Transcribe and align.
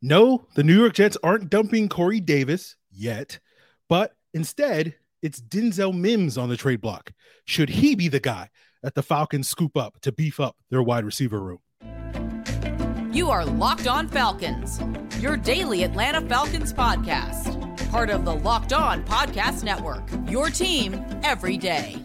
No, 0.00 0.46
the 0.54 0.62
New 0.62 0.78
York 0.78 0.94
Jets 0.94 1.16
aren't 1.24 1.50
dumping 1.50 1.88
Corey 1.88 2.20
Davis 2.20 2.76
yet, 2.88 3.40
but 3.88 4.14
instead 4.32 4.94
it's 5.22 5.40
Denzel 5.40 5.92
Mims 5.92 6.38
on 6.38 6.48
the 6.48 6.56
trade 6.56 6.80
block. 6.80 7.12
Should 7.44 7.68
he 7.68 7.96
be 7.96 8.06
the 8.06 8.20
guy 8.20 8.50
that 8.80 8.94
the 8.94 9.02
Falcons 9.02 9.48
scoop 9.48 9.76
up 9.76 10.00
to 10.02 10.12
beef 10.12 10.38
up 10.38 10.56
their 10.70 10.84
wide 10.84 11.04
receiver 11.04 11.40
room? 11.40 11.58
You 13.12 13.28
are 13.30 13.44
Locked 13.44 13.88
On 13.88 14.06
Falcons, 14.06 14.80
your 15.20 15.36
daily 15.36 15.82
Atlanta 15.82 16.20
Falcons 16.20 16.72
podcast, 16.72 17.90
part 17.90 18.08
of 18.08 18.24
the 18.24 18.36
Locked 18.36 18.72
On 18.72 19.02
Podcast 19.02 19.64
Network, 19.64 20.08
your 20.30 20.48
team 20.48 21.04
every 21.24 21.56
day. 21.56 21.96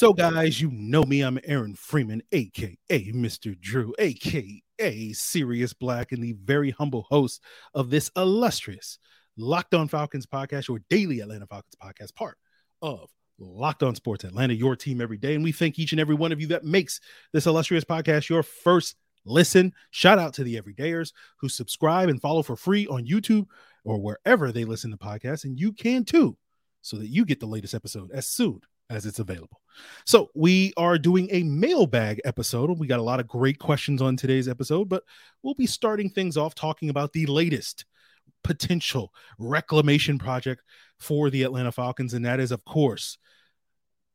So, 0.00 0.14
guys, 0.14 0.58
you 0.58 0.70
know 0.72 1.02
me. 1.02 1.20
I'm 1.20 1.38
Aaron 1.44 1.74
Freeman, 1.74 2.22
aka 2.32 2.78
Mr. 2.88 3.60
Drew, 3.60 3.94
aka 3.98 5.12
Serious 5.12 5.74
Black, 5.74 6.12
and 6.12 6.24
the 6.24 6.32
very 6.42 6.70
humble 6.70 7.02
host 7.10 7.42
of 7.74 7.90
this 7.90 8.10
illustrious 8.16 8.98
Locked 9.36 9.74
On 9.74 9.88
Falcons 9.88 10.24
podcast, 10.24 10.68
your 10.68 10.80
daily 10.88 11.20
Atlanta 11.20 11.46
Falcons 11.46 11.74
podcast, 11.82 12.14
part 12.14 12.38
of 12.80 13.10
Locked 13.38 13.82
On 13.82 13.94
Sports 13.94 14.24
Atlanta, 14.24 14.54
your 14.54 14.74
team 14.74 15.02
every 15.02 15.18
day. 15.18 15.34
And 15.34 15.44
we 15.44 15.52
thank 15.52 15.78
each 15.78 15.92
and 15.92 16.00
every 16.00 16.14
one 16.14 16.32
of 16.32 16.40
you 16.40 16.46
that 16.46 16.64
makes 16.64 16.98
this 17.34 17.44
illustrious 17.44 17.84
podcast 17.84 18.30
your 18.30 18.42
first 18.42 18.96
listen. 19.26 19.70
Shout 19.90 20.18
out 20.18 20.32
to 20.32 20.44
the 20.44 20.58
everydayers 20.58 21.12
who 21.40 21.50
subscribe 21.50 22.08
and 22.08 22.22
follow 22.22 22.42
for 22.42 22.56
free 22.56 22.86
on 22.86 23.04
YouTube 23.04 23.48
or 23.84 23.98
wherever 23.98 24.50
they 24.50 24.64
listen 24.64 24.92
to 24.92 24.96
podcasts. 24.96 25.44
And 25.44 25.60
you 25.60 25.74
can 25.74 26.06
too, 26.06 26.38
so 26.80 26.96
that 26.96 27.08
you 27.08 27.26
get 27.26 27.38
the 27.38 27.44
latest 27.44 27.74
episode 27.74 28.10
as 28.12 28.26
soon 28.26 28.62
as 28.88 29.04
it's 29.04 29.18
available. 29.18 29.59
So, 30.06 30.30
we 30.34 30.72
are 30.76 30.98
doing 30.98 31.28
a 31.30 31.42
mailbag 31.42 32.20
episode. 32.24 32.70
We 32.78 32.86
got 32.86 33.00
a 33.00 33.04
lot 33.04 33.20
of 33.20 33.28
great 33.28 33.58
questions 33.58 34.02
on 34.02 34.16
today's 34.16 34.48
episode, 34.48 34.88
but 34.88 35.02
we'll 35.42 35.54
be 35.54 35.66
starting 35.66 36.10
things 36.10 36.36
off 36.36 36.54
talking 36.54 36.90
about 36.90 37.12
the 37.12 37.26
latest 37.26 37.84
potential 38.42 39.12
reclamation 39.38 40.18
project 40.18 40.62
for 40.98 41.30
the 41.30 41.42
Atlanta 41.42 41.72
Falcons. 41.72 42.14
And 42.14 42.24
that 42.24 42.40
is, 42.40 42.52
of 42.52 42.64
course, 42.64 43.18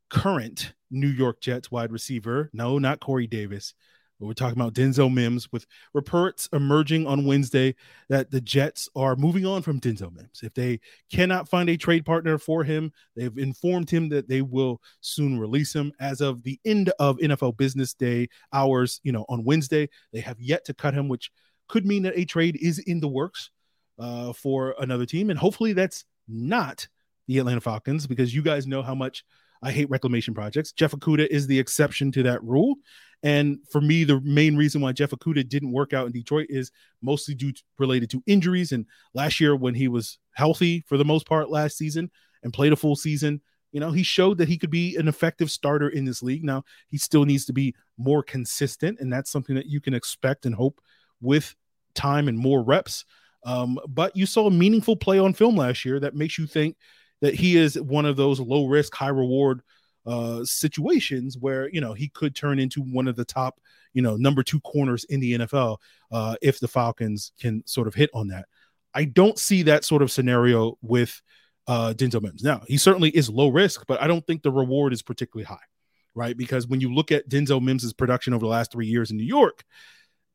current 0.09 0.73
New 0.91 1.07
York 1.09 1.41
Jets 1.41 1.71
wide 1.71 1.91
receiver. 1.91 2.49
No, 2.53 2.77
not 2.79 2.99
Corey 2.99 3.27
Davis, 3.27 3.73
we're 4.19 4.33
talking 4.33 4.59
about 4.59 4.73
Denzel 4.73 5.13
Mims 5.13 5.51
with 5.51 5.65
reports 5.93 6.47
emerging 6.53 7.05
on 7.05 7.25
Wednesday 7.25 7.75
that 8.09 8.31
the 8.31 8.39
Jets 8.39 8.87
are 8.95 9.15
moving 9.15 9.45
on 9.45 9.61
from 9.61 9.79
Denzel 9.79 10.13
Mims. 10.15 10.41
If 10.41 10.53
they 10.53 10.79
cannot 11.11 11.49
find 11.49 11.69
a 11.69 11.77
trade 11.77 12.05
partner 12.05 12.37
for 12.37 12.63
him, 12.63 12.91
they've 13.15 13.37
informed 13.37 13.89
him 13.89 14.09
that 14.09 14.29
they 14.29 14.41
will 14.41 14.81
soon 15.01 15.37
release 15.37 15.73
him 15.75 15.91
as 15.99 16.21
of 16.21 16.43
the 16.43 16.59
end 16.65 16.91
of 16.99 17.17
NFL 17.17 17.57
business 17.57 17.93
day 17.93 18.29
hours, 18.53 19.01
you 19.03 19.11
know, 19.11 19.25
on 19.27 19.43
Wednesday. 19.43 19.89
They 20.13 20.21
have 20.21 20.39
yet 20.39 20.65
to 20.65 20.73
cut 20.73 20.93
him, 20.93 21.09
which 21.09 21.31
could 21.67 21.85
mean 21.85 22.03
that 22.03 22.17
a 22.17 22.25
trade 22.25 22.57
is 22.61 22.79
in 22.79 22.99
the 22.99 23.09
works 23.09 23.51
uh, 23.99 24.33
for 24.33 24.75
another 24.79 25.05
team. 25.05 25.29
And 25.29 25.39
hopefully 25.39 25.73
that's 25.73 26.05
not 26.27 26.87
the 27.27 27.39
Atlanta 27.39 27.61
Falcons 27.61 28.07
because 28.07 28.33
you 28.33 28.41
guys 28.41 28.67
know 28.67 28.81
how 28.81 28.95
much 28.95 29.23
I 29.61 29.71
hate 29.71 29.89
reclamation 29.89 30.33
projects. 30.33 30.71
Jeff 30.71 30.91
Okudah 30.91 31.27
is 31.27 31.47
the 31.47 31.59
exception 31.59 32.11
to 32.13 32.23
that 32.23 32.43
rule. 32.43 32.75
And 33.23 33.59
for 33.71 33.81
me, 33.81 34.03
the 34.03 34.21
main 34.21 34.55
reason 34.55 34.81
why 34.81 34.91
Jeff 34.91 35.11
Okudah 35.11 35.47
didn't 35.49 35.71
work 35.71 35.93
out 35.93 36.05
in 36.05 36.11
Detroit 36.11 36.47
is 36.49 36.71
mostly 37.01 37.33
due 37.33 37.51
to, 37.51 37.63
related 37.79 38.09
to 38.11 38.23
injuries. 38.27 38.71
And 38.71 38.85
last 39.13 39.39
year, 39.39 39.55
when 39.55 39.73
he 39.73 39.87
was 39.87 40.19
healthy 40.33 40.83
for 40.87 40.97
the 40.97 41.05
most 41.05 41.25
part 41.25 41.49
last 41.49 41.77
season 41.77 42.11
and 42.43 42.53
played 42.53 42.73
a 42.73 42.75
full 42.75 42.95
season, 42.95 43.41
you 43.71 43.79
know, 43.79 43.91
he 43.91 44.03
showed 44.03 44.37
that 44.37 44.47
he 44.47 44.57
could 44.57 44.69
be 44.69 44.95
an 44.95 45.07
effective 45.07 45.51
starter 45.51 45.89
in 45.89 46.05
this 46.05 46.21
league. 46.21 46.43
Now, 46.43 46.63
he 46.87 46.97
still 46.97 47.25
needs 47.25 47.45
to 47.45 47.53
be 47.53 47.75
more 47.97 48.23
consistent, 48.23 48.99
and 48.99 49.11
that's 49.11 49.31
something 49.31 49.55
that 49.55 49.65
you 49.65 49.81
can 49.81 49.93
expect 49.93 50.45
and 50.45 50.55
hope 50.55 50.79
with 51.19 51.55
time 51.93 52.27
and 52.27 52.37
more 52.37 52.63
reps. 52.63 53.05
Um, 53.43 53.79
but 53.87 54.15
you 54.15 54.25
saw 54.25 54.47
a 54.47 54.51
meaningful 54.51 54.95
play 54.95 55.19
on 55.19 55.33
film 55.33 55.57
last 55.57 55.83
year 55.83 55.99
that 55.99 56.15
makes 56.15 56.37
you 56.37 56.47
think 56.47 56.77
that 57.25 57.33
he 57.33 57.57
is 57.57 57.81
one 57.81 58.05
of 58.05 58.15
those 58.15 58.39
low 58.39 58.67
risk, 58.67 58.93
high 58.93 59.07
reward 59.07 59.63
uh, 60.05 60.45
situations 60.45 61.35
where 61.39 61.67
you 61.69 61.81
know 61.81 61.93
he 61.93 62.07
could 62.09 62.35
turn 62.35 62.59
into 62.59 62.81
one 62.81 63.07
of 63.07 63.15
the 63.15 63.25
top, 63.25 63.59
you 63.93 64.01
know, 64.03 64.15
number 64.15 64.43
two 64.43 64.59
corners 64.59 65.05
in 65.05 65.19
the 65.19 65.39
NFL 65.39 65.77
uh, 66.11 66.35
if 66.43 66.59
the 66.59 66.67
Falcons 66.67 67.31
can 67.39 67.63
sort 67.65 67.87
of 67.87 67.95
hit 67.95 68.11
on 68.13 68.27
that. 68.27 68.45
I 68.93 69.05
don't 69.05 69.39
see 69.39 69.63
that 69.63 69.83
sort 69.83 70.03
of 70.03 70.11
scenario 70.11 70.77
with 70.83 71.19
uh, 71.65 71.95
Denzel 71.97 72.21
Mims. 72.21 72.43
Now 72.43 72.61
he 72.67 72.77
certainly 72.77 73.09
is 73.09 73.27
low 73.27 73.49
risk, 73.49 73.85
but 73.87 73.99
I 73.99 74.05
don't 74.05 74.25
think 74.27 74.43
the 74.43 74.51
reward 74.51 74.93
is 74.93 75.01
particularly 75.01 75.45
high, 75.45 75.65
right? 76.13 76.37
Because 76.37 76.67
when 76.67 76.79
you 76.79 76.93
look 76.93 77.11
at 77.11 77.27
Denzel 77.27 77.59
Mims's 77.59 77.93
production 77.93 78.35
over 78.35 78.45
the 78.45 78.51
last 78.51 78.71
three 78.71 78.85
years 78.85 79.09
in 79.09 79.17
New 79.17 79.23
York, 79.23 79.63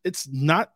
it's 0.03 0.27
not 0.29 0.73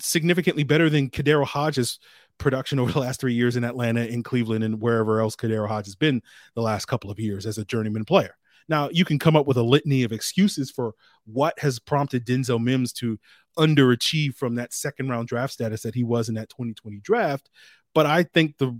significantly 0.00 0.64
better 0.64 0.88
than 0.88 1.10
KhaDarel 1.10 1.44
Hodges' 1.44 1.98
production 2.38 2.78
over 2.78 2.92
the 2.92 3.00
last 3.00 3.20
three 3.20 3.34
years 3.34 3.56
in 3.56 3.64
Atlanta, 3.64 4.04
in 4.06 4.22
Cleveland, 4.22 4.64
and 4.64 4.80
wherever 4.80 5.20
else 5.20 5.36
KhaDarel 5.36 5.68
Hodge 5.68 5.86
has 5.86 5.96
been 5.96 6.22
the 6.54 6.62
last 6.62 6.86
couple 6.86 7.10
of 7.10 7.18
years 7.18 7.46
as 7.46 7.58
a 7.58 7.64
journeyman 7.64 8.04
player. 8.04 8.36
Now, 8.68 8.88
you 8.90 9.04
can 9.04 9.18
come 9.18 9.36
up 9.36 9.46
with 9.46 9.56
a 9.56 9.62
litany 9.62 10.04
of 10.04 10.12
excuses 10.12 10.70
for 10.70 10.94
what 11.26 11.58
has 11.58 11.78
prompted 11.78 12.26
Denzel 12.26 12.62
Mims 12.62 12.92
to 12.94 13.18
underachieve 13.58 14.34
from 14.36 14.54
that 14.56 14.72
second 14.72 15.08
round 15.08 15.28
draft 15.28 15.52
status 15.52 15.82
that 15.82 15.94
he 15.94 16.02
was 16.02 16.28
in 16.28 16.34
that 16.36 16.48
2020 16.48 17.00
draft. 17.00 17.50
But 17.94 18.06
I 18.06 18.22
think 18.22 18.58
the 18.58 18.78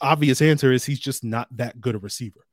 obvious 0.00 0.40
answer 0.40 0.72
is 0.72 0.84
he's 0.84 1.00
just 1.00 1.24
not 1.24 1.48
that 1.56 1.80
good 1.80 1.94
a 1.94 1.98
receiver 1.98 2.47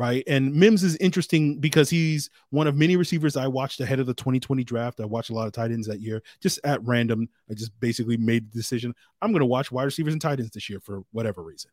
right? 0.00 0.24
And 0.26 0.54
Mims 0.54 0.82
is 0.82 0.96
interesting 0.96 1.58
because 1.60 1.90
he's 1.90 2.30
one 2.48 2.66
of 2.66 2.74
many 2.74 2.96
receivers 2.96 3.36
I 3.36 3.48
watched 3.48 3.80
ahead 3.80 4.00
of 4.00 4.06
the 4.06 4.14
2020 4.14 4.64
draft. 4.64 4.98
I 4.98 5.04
watched 5.04 5.28
a 5.28 5.34
lot 5.34 5.46
of 5.46 5.52
tight 5.52 5.72
ends 5.72 5.86
that 5.88 6.00
year, 6.00 6.22
just 6.40 6.58
at 6.64 6.82
random. 6.84 7.28
I 7.50 7.52
just 7.52 7.78
basically 7.80 8.16
made 8.16 8.50
the 8.50 8.56
decision 8.56 8.94
I'm 9.20 9.30
going 9.30 9.40
to 9.40 9.46
watch 9.46 9.70
wide 9.70 9.84
receivers 9.84 10.14
and 10.14 10.22
tight 10.22 10.40
ends 10.40 10.52
this 10.52 10.70
year 10.70 10.80
for 10.80 11.02
whatever 11.12 11.42
reason. 11.42 11.70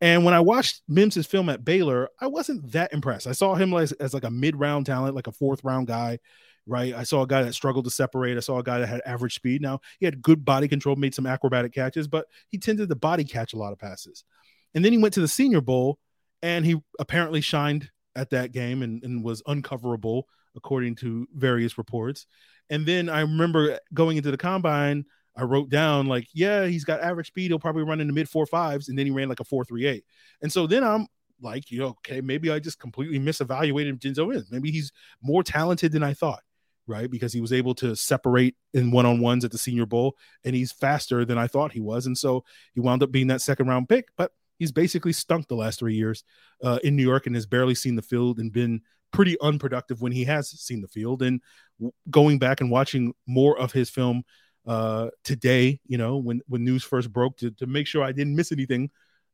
And 0.00 0.24
when 0.24 0.34
I 0.34 0.40
watched 0.40 0.82
Mims's 0.88 1.28
film 1.28 1.48
at 1.48 1.64
Baylor, 1.64 2.08
I 2.20 2.26
wasn't 2.26 2.72
that 2.72 2.92
impressed. 2.92 3.28
I 3.28 3.32
saw 3.32 3.54
him 3.54 3.72
as, 3.74 3.92
as 3.92 4.14
like 4.14 4.24
a 4.24 4.32
mid 4.32 4.56
round 4.56 4.86
talent, 4.86 5.14
like 5.14 5.28
a 5.28 5.32
fourth 5.32 5.62
round 5.62 5.86
guy, 5.86 6.18
right? 6.66 6.92
I 6.92 7.04
saw 7.04 7.22
a 7.22 7.26
guy 7.28 7.44
that 7.44 7.54
struggled 7.54 7.84
to 7.84 7.90
separate. 7.92 8.36
I 8.36 8.40
saw 8.40 8.58
a 8.58 8.64
guy 8.64 8.80
that 8.80 8.88
had 8.88 9.02
average 9.06 9.36
speed. 9.36 9.62
Now, 9.62 9.78
he 10.00 10.06
had 10.06 10.22
good 10.22 10.44
body 10.44 10.66
control, 10.66 10.96
made 10.96 11.14
some 11.14 11.24
acrobatic 11.24 11.72
catches, 11.72 12.08
but 12.08 12.26
he 12.48 12.58
tended 12.58 12.88
to 12.88 12.96
body 12.96 13.22
catch 13.22 13.52
a 13.52 13.58
lot 13.58 13.72
of 13.72 13.78
passes. 13.78 14.24
And 14.74 14.84
then 14.84 14.90
he 14.90 14.98
went 14.98 15.14
to 15.14 15.20
the 15.20 15.28
Senior 15.28 15.60
Bowl 15.60 16.00
and 16.42 16.64
he 16.64 16.76
apparently 16.98 17.40
shined 17.40 17.90
at 18.16 18.30
that 18.30 18.52
game 18.52 18.82
and, 18.82 19.02
and 19.04 19.24
was 19.24 19.42
uncoverable 19.42 20.24
according 20.56 20.96
to 20.96 21.26
various 21.34 21.78
reports. 21.78 22.26
And 22.70 22.86
then 22.86 23.08
I 23.08 23.20
remember 23.20 23.78
going 23.94 24.16
into 24.16 24.30
the 24.30 24.36
combine, 24.36 25.04
I 25.36 25.44
wrote 25.44 25.70
down 25.70 26.06
like, 26.06 26.28
yeah, 26.32 26.66
he's 26.66 26.84
got 26.84 27.00
average 27.00 27.28
speed. 27.28 27.50
He'll 27.50 27.58
probably 27.58 27.84
run 27.84 28.00
in 28.00 28.06
the 28.06 28.12
mid 28.12 28.28
four 28.28 28.46
fives, 28.46 28.88
and 28.88 28.98
then 28.98 29.06
he 29.06 29.12
ran 29.12 29.28
like 29.28 29.40
a 29.40 29.44
four 29.44 29.64
three 29.64 29.86
eight. 29.86 30.04
And 30.42 30.52
so 30.52 30.66
then 30.66 30.84
I'm 30.84 31.06
like, 31.40 31.70
you 31.70 31.78
know, 31.78 31.88
okay, 31.88 32.20
maybe 32.20 32.50
I 32.50 32.58
just 32.58 32.78
completely 32.78 33.18
misevaluated 33.18 33.98
Denzel 34.00 34.34
in. 34.34 34.44
Maybe 34.50 34.70
he's 34.70 34.92
more 35.22 35.42
talented 35.42 35.92
than 35.92 36.02
I 36.02 36.14
thought, 36.14 36.42
right? 36.86 37.10
Because 37.10 37.32
he 37.32 37.40
was 37.40 37.52
able 37.52 37.74
to 37.76 37.94
separate 37.96 38.56
in 38.74 38.90
one 38.90 39.06
on 39.06 39.20
ones 39.20 39.44
at 39.44 39.50
the 39.50 39.58
Senior 39.58 39.86
Bowl, 39.86 40.16
and 40.44 40.54
he's 40.54 40.72
faster 40.72 41.24
than 41.24 41.38
I 41.38 41.46
thought 41.46 41.72
he 41.72 41.80
was. 41.80 42.06
And 42.06 42.18
so 42.18 42.44
he 42.74 42.80
wound 42.80 43.02
up 43.02 43.12
being 43.12 43.28
that 43.28 43.40
second 43.40 43.68
round 43.68 43.88
pick. 43.88 44.08
But 44.16 44.32
he's 44.60 44.70
basically 44.70 45.12
stunk 45.12 45.48
the 45.48 45.56
last 45.56 45.80
three 45.80 45.94
years 45.94 46.22
uh, 46.62 46.78
in 46.84 46.94
New 46.94 47.02
York 47.02 47.26
and 47.26 47.34
has 47.34 47.46
barely 47.46 47.74
seen 47.74 47.96
the 47.96 48.02
field 48.02 48.38
and 48.38 48.52
been 48.52 48.82
pretty 49.10 49.36
unproductive 49.40 50.00
when 50.00 50.12
he 50.12 50.22
has 50.24 50.50
seen 50.50 50.82
the 50.82 50.88
field. 50.88 51.22
And 51.22 51.40
w- 51.78 51.92
going 52.10 52.38
back 52.38 52.60
and 52.60 52.70
watching 52.70 53.14
more 53.26 53.58
of 53.58 53.72
his 53.72 53.90
film 53.90 54.22
uh, 54.66 55.08
today, 55.24 55.80
you 55.86 55.98
know, 55.98 56.18
when 56.18 56.42
when 56.46 56.62
news 56.62 56.84
first 56.84 57.12
broke, 57.12 57.38
to, 57.38 57.50
to 57.52 57.66
make 57.66 57.86
sure 57.86 58.04
I 58.04 58.12
didn't 58.12 58.36
miss 58.36 58.52
anything, 58.52 58.90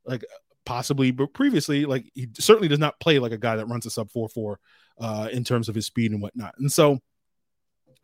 like 0.07 0.25
possibly, 0.65 1.11
but 1.11 1.35
previously, 1.35 1.85
like 1.85 2.11
he 2.15 2.29
certainly 2.39 2.69
does 2.69 2.79
not 2.79 2.99
play 3.01 3.19
like 3.19 3.33
a 3.33 3.39
guy 3.39 3.57
that 3.57 3.67
runs 3.67 3.85
a 3.85 3.91
sub 3.91 4.11
four 4.11 4.29
four 4.29 4.61
uh, 4.99 5.29
in 5.33 5.43
terms 5.43 5.69
of 5.69 5.75
his 5.75 5.87
speed 5.87 6.13
and 6.13 6.23
whatnot. 6.23 6.55
And 6.59 6.71
so, 6.71 7.01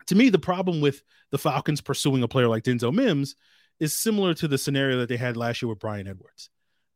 to 0.09 0.17
me, 0.17 0.29
the 0.29 0.41
problem 0.41 0.81
with 0.81 1.03
the 1.31 1.39
Falcons 1.39 1.81
pursuing 1.81 2.25
a 2.25 2.29
player 2.29 2.49
like 2.49 2.65
Denzel 2.65 2.93
Mims 2.93 3.37
is 3.79 3.95
similar 3.95 4.35
to 4.35 4.49
the 4.49 4.59
scenario 4.59 4.99
that 4.99 5.09
they 5.09 5.17
had 5.17 5.37
last 5.37 5.63
year 5.63 5.69
with 5.69 5.79
Bryan 5.79 6.09
Edwards 6.09 6.51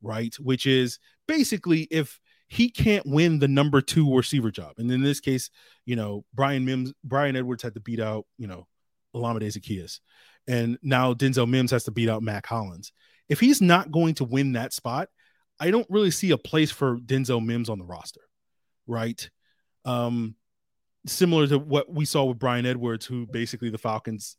right? 0.07 0.35
Which 0.37 0.67
is 0.67 0.99
basically 1.27 1.83
if 1.91 2.21
he 2.49 2.71
can't 2.71 3.05
win 3.05 3.41
the 3.41 3.49
number 3.49 3.81
two 3.81 4.15
receiver 4.15 4.51
job, 4.51 4.75
and 4.79 4.91
in 4.91 5.03
this 5.03 5.21
case, 5.21 5.51
you 5.85 5.97
know, 5.97 6.25
Brian 6.33 6.65
Mims, 6.65 6.93
Bryan 7.03 7.37
Edwards 7.37 7.63
had 7.63 7.75
to 7.75 7.81
beat 7.81 8.01
out, 8.01 8.25
you 8.39 8.47
know, 8.47 8.67
Olamide 9.15 9.43
Zaccheaus, 9.43 9.99
and 10.47 10.79
now 10.83 11.13
Denzel 11.13 11.49
Mims 11.49 11.73
has 11.73 11.85
to 11.85 11.91
beat 11.91 12.09
out 12.09 12.23
Mack 12.23 12.47
Hollins. 12.47 12.93
If 13.29 13.41
he's 13.41 13.61
not 13.61 13.91
going 13.91 14.15
to 14.15 14.25
win 14.25 14.53
that 14.53 14.73
spot, 14.73 15.09
I 15.59 15.73
don't 15.73 15.91
really 15.91 16.13
see 16.13 16.31
a 16.31 16.39
place 16.39 16.71
for 16.71 16.97
Denzel 16.99 17.45
Mims 17.45 17.69
on 17.69 17.79
the 17.79 17.85
roster, 17.85 18.21
right? 18.87 19.29
Um, 19.85 20.37
similar 21.07 21.49
to 21.49 21.59
what 21.59 21.93
we 21.93 22.05
saw 22.05 22.25
with 22.25 22.39
Bryan 22.39 22.67
Edwards, 22.67 23.07
who 23.07 23.27
basically 23.27 23.71
the 23.71 23.79
Falcons 23.79 24.37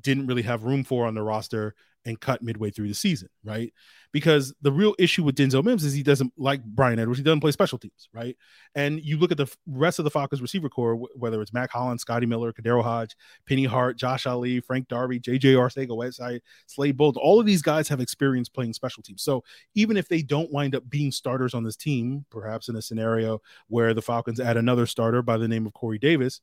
didn't 0.00 0.26
really 0.26 0.42
have 0.42 0.64
room 0.64 0.84
for 0.84 1.06
on 1.06 1.14
the 1.14 1.22
roster 1.22 1.74
and 2.04 2.20
cut 2.20 2.42
midway 2.42 2.70
through 2.70 2.88
the 2.88 2.94
season, 2.94 3.28
right? 3.44 3.72
Because 4.12 4.52
the 4.60 4.72
real 4.72 4.94
issue 4.98 5.22
with 5.22 5.36
Denzel 5.36 5.64
Mims 5.64 5.84
is 5.84 5.94
he 5.94 6.02
doesn't 6.02 6.32
like 6.36 6.62
Bryan 6.64 6.98
Edwards. 6.98 7.18
He 7.18 7.24
doesn't 7.24 7.40
play 7.40 7.52
special 7.52 7.78
teams, 7.78 8.08
right? 8.12 8.36
And 8.74 9.00
you 9.00 9.18
look 9.18 9.30
at 9.30 9.36
the 9.36 9.50
rest 9.66 9.98
of 9.98 10.04
the 10.04 10.10
Falcons 10.10 10.42
receiver 10.42 10.68
corps, 10.68 10.96
whether 11.14 11.40
it's 11.40 11.52
Mack 11.52 11.70
Hollins, 11.70 12.02
Scotty 12.02 12.26
Miller, 12.26 12.52
KhaDarel 12.52 12.82
Hodge, 12.82 13.16
Penny 13.48 13.64
Hart, 13.64 13.96
Josh 13.96 14.26
Ali, 14.26 14.60
Frank 14.60 14.88
Darby, 14.88 15.20
JJ 15.20 15.54
Arcega, 15.54 15.96
Whiteside, 15.96 16.42
Slade 16.66 16.96
Bolden, 16.96 17.22
all 17.22 17.38
of 17.38 17.46
these 17.46 17.62
guys 17.62 17.88
have 17.88 18.00
experience 18.00 18.48
playing 18.48 18.72
special 18.72 19.02
teams. 19.02 19.22
So 19.22 19.44
even 19.74 19.96
if 19.96 20.08
they 20.08 20.22
don't 20.22 20.52
wind 20.52 20.74
up 20.74 20.88
being 20.90 21.12
starters 21.12 21.54
on 21.54 21.62
this 21.62 21.76
team, 21.76 22.24
perhaps 22.30 22.68
in 22.68 22.76
a 22.76 22.82
scenario 22.82 23.40
where 23.68 23.94
the 23.94 24.02
Falcons 24.02 24.40
add 24.40 24.56
another 24.56 24.86
starter 24.86 25.22
by 25.22 25.36
the 25.36 25.48
name 25.48 25.66
of 25.66 25.72
Corey 25.72 25.98
Davis, 25.98 26.40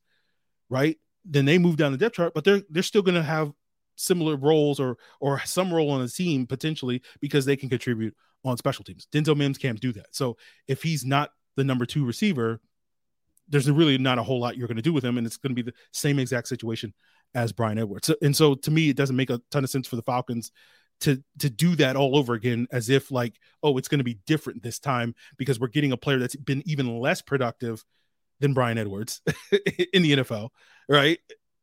right? 0.70 0.98
Then 1.26 1.46
they 1.46 1.58
move 1.58 1.76
down 1.76 1.92
the 1.92 1.98
depth 1.98 2.16
chart, 2.16 2.34
but 2.34 2.46
they're 2.46 2.62
they're 2.70 2.82
still 2.82 3.02
going 3.02 3.16
to 3.16 3.24
have 3.24 3.52
similar 4.00 4.36
roles 4.36 4.80
or 4.80 4.98
or 5.20 5.40
some 5.46 5.74
role 5.74 5.92
on 5.92 6.02
the 6.02 6.10
team 6.10 6.48
potentially 6.48 7.02
because 7.20 7.46
they 7.46 7.56
can 7.56 7.70
contribute 7.70 8.16
on 8.46 8.58
special 8.58 8.86
teams. 8.86 9.08
Denzel 9.12 9.36
Mims 9.36 9.58
can't 9.58 9.80
do 9.80 9.92
that. 9.94 10.08
So 10.12 10.38
if 10.68 10.82
he's 10.82 11.06
not 11.06 11.32
the 11.58 11.64
number 11.64 11.86
two 11.86 12.06
receiver, 12.06 12.62
there's 13.50 13.70
really 13.70 13.98
not 13.98 14.18
a 14.18 14.24
whole 14.24 14.40
lot 14.40 14.58
you're 14.58 14.68
going 14.68 14.78
to 14.78 14.82
do 14.82 14.94
with 14.94 15.04
him, 15.04 15.18
and 15.18 15.28
it's 15.28 15.38
going 15.38 15.56
to 15.56 15.62
be 15.62 15.70
the 15.70 15.76
same 15.92 16.20
exact 16.20 16.48
situation 16.48 16.94
as 17.36 17.52
Bryan 17.52 17.78
Edwards. 17.78 18.08
So, 18.08 18.16
and 18.22 18.36
so 18.36 18.56
to 18.56 18.72
me, 18.72 18.90
it 18.90 18.96
doesn't 18.96 19.16
make 19.16 19.30
a 19.30 19.42
ton 19.52 19.64
of 19.64 19.70
sense 19.70 19.88
for 19.88 19.96
the 19.96 20.02
Falcons 20.02 20.52
to 21.02 21.24
to 21.40 21.50
do 21.50 21.76
that 21.78 21.96
all 21.96 22.18
over 22.18 22.34
again 22.34 22.68
as 22.72 22.90
if 22.90 23.10
like 23.10 23.36
oh 23.64 23.78
it's 23.78 23.88
going 23.88 24.00
to 24.00 24.04
be 24.04 24.20
different 24.28 24.62
this 24.62 24.80
time 24.80 25.16
because 25.38 25.58
we're 25.58 25.68
getting 25.68 25.94
a 25.94 25.98
player 25.98 26.20
that's 26.20 26.36
been 26.36 26.62
even 26.66 27.00
less 27.00 27.22
productive 27.22 27.86
than 28.40 28.54
Bryan 28.54 28.78
Edwards 28.78 29.22
in 29.94 30.02
the 30.02 30.18
NFL, 30.18 30.50
right? 30.88 31.20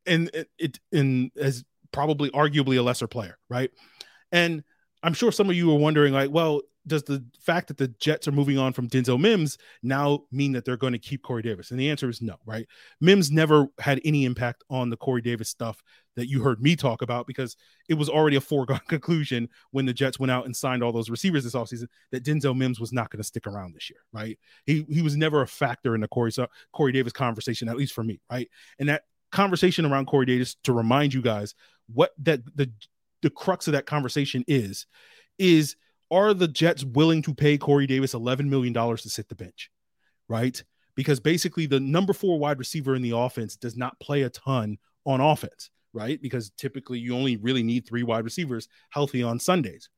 And 0.06 0.30
it, 0.58 0.78
and 0.92 1.30
as 1.36 1.64
probably 1.92 2.30
arguably 2.30 2.78
a 2.78 2.82
lesser 2.82 3.06
player, 3.06 3.38
right? 3.48 3.70
And 4.32 4.62
I'm 5.02 5.14
sure 5.14 5.32
some 5.32 5.50
of 5.50 5.56
you 5.56 5.70
are 5.72 5.78
wondering, 5.78 6.12
like, 6.12 6.30
well, 6.30 6.62
does 6.86 7.02
the 7.02 7.24
fact 7.40 7.68
that 7.68 7.78
the 7.78 7.88
Jets 7.88 8.28
are 8.28 8.32
moving 8.32 8.58
on 8.58 8.72
from 8.72 8.88
Denzel 8.88 9.20
Mims 9.20 9.58
now 9.82 10.20
mean 10.30 10.52
that 10.52 10.64
they're 10.64 10.76
going 10.76 10.92
to 10.92 10.98
keep 10.98 11.22
Corey 11.22 11.42
Davis? 11.42 11.70
And 11.70 11.80
the 11.80 11.90
answer 11.90 12.08
is 12.08 12.22
no, 12.22 12.36
right? 12.46 12.66
Mims 13.00 13.30
never 13.30 13.66
had 13.80 14.00
any 14.04 14.24
impact 14.24 14.62
on 14.70 14.88
the 14.90 14.96
Corey 14.96 15.20
Davis 15.20 15.48
stuff 15.48 15.82
that 16.14 16.28
you 16.28 16.42
heard 16.42 16.62
me 16.62 16.76
talk 16.76 17.02
about 17.02 17.26
because 17.26 17.56
it 17.88 17.94
was 17.94 18.08
already 18.08 18.36
a 18.36 18.40
foregone 18.40 18.80
conclusion 18.88 19.48
when 19.72 19.84
the 19.84 19.92
Jets 19.92 20.18
went 20.18 20.30
out 20.30 20.46
and 20.46 20.56
signed 20.56 20.82
all 20.82 20.92
those 20.92 21.10
receivers 21.10 21.44
this 21.44 21.54
offseason 21.54 21.88
that 22.12 22.24
Denzel 22.24 22.56
Mims 22.56 22.78
was 22.78 22.92
not 22.92 23.10
going 23.10 23.20
to 23.20 23.26
stick 23.26 23.46
around 23.46 23.74
this 23.74 23.90
year, 23.90 24.00
right? 24.12 24.38
He 24.64 24.86
he 24.88 25.02
was 25.02 25.16
never 25.16 25.42
a 25.42 25.46
factor 25.46 25.94
in 25.94 26.00
the 26.00 26.08
Corey 26.08 26.30
Corey 26.72 26.92
Davis 26.92 27.12
conversation, 27.12 27.68
at 27.68 27.76
least 27.76 27.94
for 27.94 28.04
me, 28.04 28.20
right? 28.30 28.48
And 28.78 28.88
that 28.88 29.02
conversation 29.32 29.84
around 29.84 30.06
Corey 30.06 30.26
Davis 30.26 30.56
to 30.64 30.72
remind 30.72 31.12
you 31.12 31.20
guys 31.20 31.54
what 31.92 32.12
that 32.18 32.40
the 32.56 32.70
the 33.22 33.30
crux 33.30 33.66
of 33.66 33.72
that 33.72 33.86
conversation 33.86 34.44
is 34.46 34.86
is 35.38 35.76
are 36.10 36.34
the 36.34 36.48
Jets 36.48 36.84
willing 36.84 37.22
to 37.22 37.34
pay 37.34 37.58
Corey 37.58 37.86
Davis 37.86 38.14
$11 38.14 38.48
million 38.48 38.72
to 38.72 38.96
sit 39.10 39.28
the 39.28 39.34
bench? 39.34 39.70
Right? 40.28 40.62
Because 40.94 41.20
basically 41.20 41.66
the 41.66 41.80
number 41.80 42.12
four 42.12 42.38
wide 42.38 42.58
receiver 42.58 42.94
in 42.94 43.02
the 43.02 43.16
offense 43.16 43.56
does 43.56 43.76
not 43.76 43.98
play 44.00 44.22
a 44.22 44.30
ton 44.30 44.78
on 45.04 45.20
offense, 45.20 45.70
right? 45.92 46.20
Because 46.22 46.50
typically 46.50 46.98
you 46.98 47.14
only 47.14 47.36
really 47.36 47.62
need 47.62 47.86
three 47.86 48.02
wide 48.02 48.24
receivers 48.24 48.68
healthy 48.90 49.22
on 49.22 49.38
Sundays. 49.38 49.88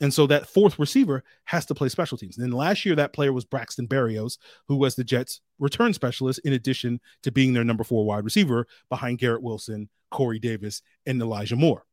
And 0.00 0.12
so 0.12 0.26
that 0.26 0.48
fourth 0.48 0.78
receiver 0.78 1.24
has 1.44 1.64
to 1.66 1.74
play 1.74 1.88
special 1.88 2.18
teams. 2.18 2.36
And 2.36 2.44
then 2.44 2.52
last 2.52 2.84
year, 2.84 2.94
that 2.96 3.14
player 3.14 3.32
was 3.32 3.44
Braxton 3.44 3.88
Berrios, 3.88 4.38
who 4.68 4.76
was 4.76 4.94
the 4.94 5.04
Jets' 5.04 5.40
return 5.58 5.94
specialist, 5.94 6.40
in 6.44 6.52
addition 6.52 7.00
to 7.22 7.32
being 7.32 7.54
their 7.54 7.64
number 7.64 7.84
four 7.84 8.04
wide 8.04 8.24
receiver 8.24 8.66
behind 8.90 9.18
Garrett 9.18 9.42
Wilson, 9.42 9.88
Corey 10.10 10.38
Davis, 10.38 10.82
and 11.06 11.20
Elijah 11.20 11.56
Moore. 11.56 11.84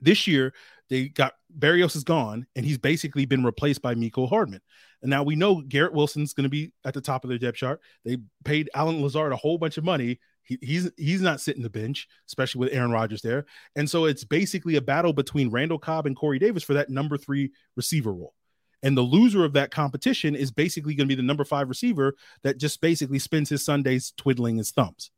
This 0.00 0.26
year, 0.26 0.54
they 0.88 1.08
got 1.08 1.34
Berrios 1.56 1.94
is 1.94 2.04
gone, 2.04 2.46
and 2.56 2.64
he's 2.64 2.78
basically 2.78 3.26
been 3.26 3.44
replaced 3.44 3.82
by 3.82 3.94
Mecole 3.94 4.28
Hardman. 4.28 4.60
And 5.02 5.10
now 5.10 5.22
we 5.22 5.36
know 5.36 5.62
Garrett 5.62 5.92
Wilson's 5.92 6.32
going 6.32 6.44
to 6.44 6.50
be 6.50 6.72
at 6.84 6.94
the 6.94 7.00
top 7.00 7.24
of 7.24 7.28
their 7.28 7.38
depth 7.38 7.58
chart. 7.58 7.80
They 8.04 8.18
paid 8.44 8.70
Allen 8.74 9.02
Lazard 9.02 9.32
a 9.32 9.36
whole 9.36 9.58
bunch 9.58 9.78
of 9.78 9.84
money 9.84 10.18
he, 10.50 10.58
he's 10.60 10.90
he's 10.96 11.20
not 11.20 11.40
sitting 11.40 11.62
the 11.62 11.70
bench, 11.70 12.08
especially 12.26 12.58
with 12.58 12.72
Aaron 12.72 12.90
Rodgers 12.90 13.22
there. 13.22 13.46
And 13.76 13.88
so 13.88 14.06
it's 14.06 14.24
basically 14.24 14.76
a 14.76 14.80
battle 14.80 15.12
between 15.12 15.50
Randall 15.50 15.78
Cobb 15.78 16.06
and 16.06 16.16
Corey 16.16 16.38
Davis 16.40 16.64
for 16.64 16.74
that 16.74 16.90
number 16.90 17.16
three 17.16 17.52
receiver 17.76 18.12
role. 18.12 18.34
And 18.82 18.96
the 18.96 19.02
loser 19.02 19.44
of 19.44 19.52
that 19.52 19.70
competition 19.70 20.34
is 20.34 20.50
basically 20.50 20.94
going 20.94 21.06
to 21.06 21.14
be 21.14 21.20
the 21.20 21.26
number 21.26 21.44
five 21.44 21.68
receiver 21.68 22.14
that 22.42 22.58
just 22.58 22.80
basically 22.80 23.20
spends 23.20 23.48
his 23.48 23.64
Sundays 23.64 24.12
twiddling 24.16 24.56
his 24.56 24.72
thumbs, 24.72 25.10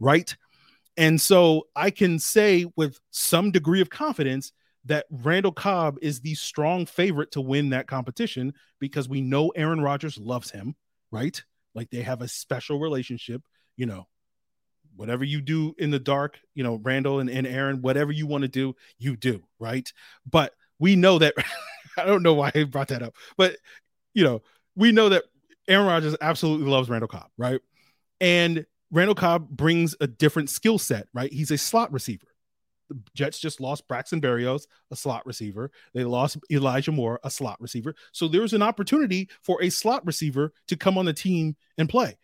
right? 0.00 0.34
And 0.98 1.20
so 1.20 1.68
I 1.76 1.90
can 1.90 2.18
say 2.18 2.66
with 2.76 2.98
some 3.12 3.52
degree 3.52 3.80
of 3.80 3.88
confidence 3.88 4.52
that 4.84 5.06
Randall 5.10 5.52
Cobb 5.52 5.96
is 6.02 6.20
the 6.20 6.34
strong 6.34 6.86
favorite 6.86 7.30
to 7.32 7.40
win 7.40 7.70
that 7.70 7.86
competition 7.86 8.52
because 8.80 9.08
we 9.08 9.20
know 9.20 9.50
Aaron 9.50 9.80
Rodgers 9.80 10.18
loves 10.18 10.50
him, 10.50 10.74
right? 11.12 11.40
Like 11.72 11.90
they 11.90 12.02
have 12.02 12.20
a 12.20 12.26
special 12.26 12.80
relationship, 12.80 13.42
you 13.76 13.86
know, 13.86 14.08
whatever 14.96 15.22
you 15.22 15.40
do 15.40 15.72
in 15.78 15.92
the 15.92 16.00
dark, 16.00 16.40
you 16.56 16.64
know, 16.64 16.80
Randall 16.82 17.20
and, 17.20 17.30
and 17.30 17.46
Aaron, 17.46 17.80
whatever 17.80 18.10
you 18.10 18.26
want 18.26 18.42
to 18.42 18.48
do, 18.48 18.74
you 18.98 19.16
do, 19.16 19.44
right? 19.60 19.90
But 20.28 20.52
we 20.80 20.96
know 20.96 21.20
that 21.20 21.34
I 21.96 22.06
don't 22.06 22.24
know 22.24 22.34
why 22.34 22.50
I 22.52 22.64
brought 22.64 22.88
that 22.88 23.04
up, 23.04 23.14
but 23.36 23.56
you 24.14 24.24
know, 24.24 24.42
we 24.74 24.90
know 24.90 25.10
that 25.10 25.22
Aaron 25.68 25.86
Rodgers 25.86 26.16
absolutely 26.20 26.68
loves 26.68 26.88
Randall 26.88 27.08
Cobb, 27.08 27.30
right? 27.36 27.60
And 28.20 28.66
Randall 28.90 29.14
Cobb 29.14 29.48
brings 29.48 29.94
a 30.00 30.06
different 30.06 30.50
skill 30.50 30.78
set, 30.78 31.08
right? 31.12 31.32
He's 31.32 31.50
a 31.50 31.58
slot 31.58 31.92
receiver. 31.92 32.26
The 32.88 32.98
Jets 33.14 33.38
just 33.38 33.60
lost 33.60 33.86
Braxton 33.86 34.20
Berrios, 34.20 34.66
a 34.90 34.96
slot 34.96 35.26
receiver. 35.26 35.70
They 35.92 36.04
lost 36.04 36.38
Elijah 36.50 36.92
Moore, 36.92 37.20
a 37.22 37.30
slot 37.30 37.60
receiver. 37.60 37.94
So 38.12 38.28
there's 38.28 38.54
an 38.54 38.62
opportunity 38.62 39.28
for 39.42 39.62
a 39.62 39.68
slot 39.68 40.06
receiver 40.06 40.52
to 40.68 40.76
come 40.76 40.96
on 40.96 41.04
the 41.04 41.12
team 41.12 41.56
and 41.76 41.88
play. 41.88 42.16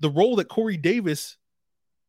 The 0.00 0.10
role 0.10 0.36
that 0.36 0.48
Corey 0.48 0.76
Davis 0.76 1.38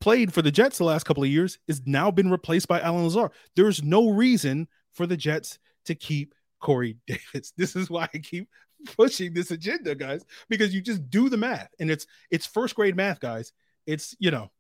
played 0.02 0.34
for 0.34 0.42
the 0.42 0.52
Jets 0.52 0.80
the 0.80 0.84
last 0.84 1.06
couple 1.06 1.24
of 1.24 1.30
years 1.30 1.60
is 1.68 1.82
now 1.86 2.12
been 2.12 2.30
replaced 2.30 2.68
by 2.68 2.82
Allen 2.82 3.06
Lazard. 3.06 3.32
There's 3.56 3.82
no 3.84 4.10
reason 4.10 4.68
for 4.92 5.08
the 5.08 5.16
Jets 5.16 5.60
to 5.86 5.96
keep 5.96 6.36
Corey 6.60 6.98
Davis. 7.08 7.54
This 7.56 7.78
is 7.78 7.90
why 7.90 8.10
I 8.14 8.18
keep 8.18 8.50
pushing 8.98 9.34
this 9.34 9.52
agenda, 9.52 9.96
guys, 9.96 10.26
because 10.50 10.74
you 10.74 10.82
just 10.82 11.10
do 11.10 11.30
the 11.30 11.38
math 11.38 11.70
and 11.80 11.90
it's 11.90 12.06
it's 12.32 12.46
first 12.46 12.76
grade 12.76 12.98
math, 12.98 13.22
guys. 13.22 13.54
It's 13.86 14.16
you 14.20 14.32
know, 14.32 14.52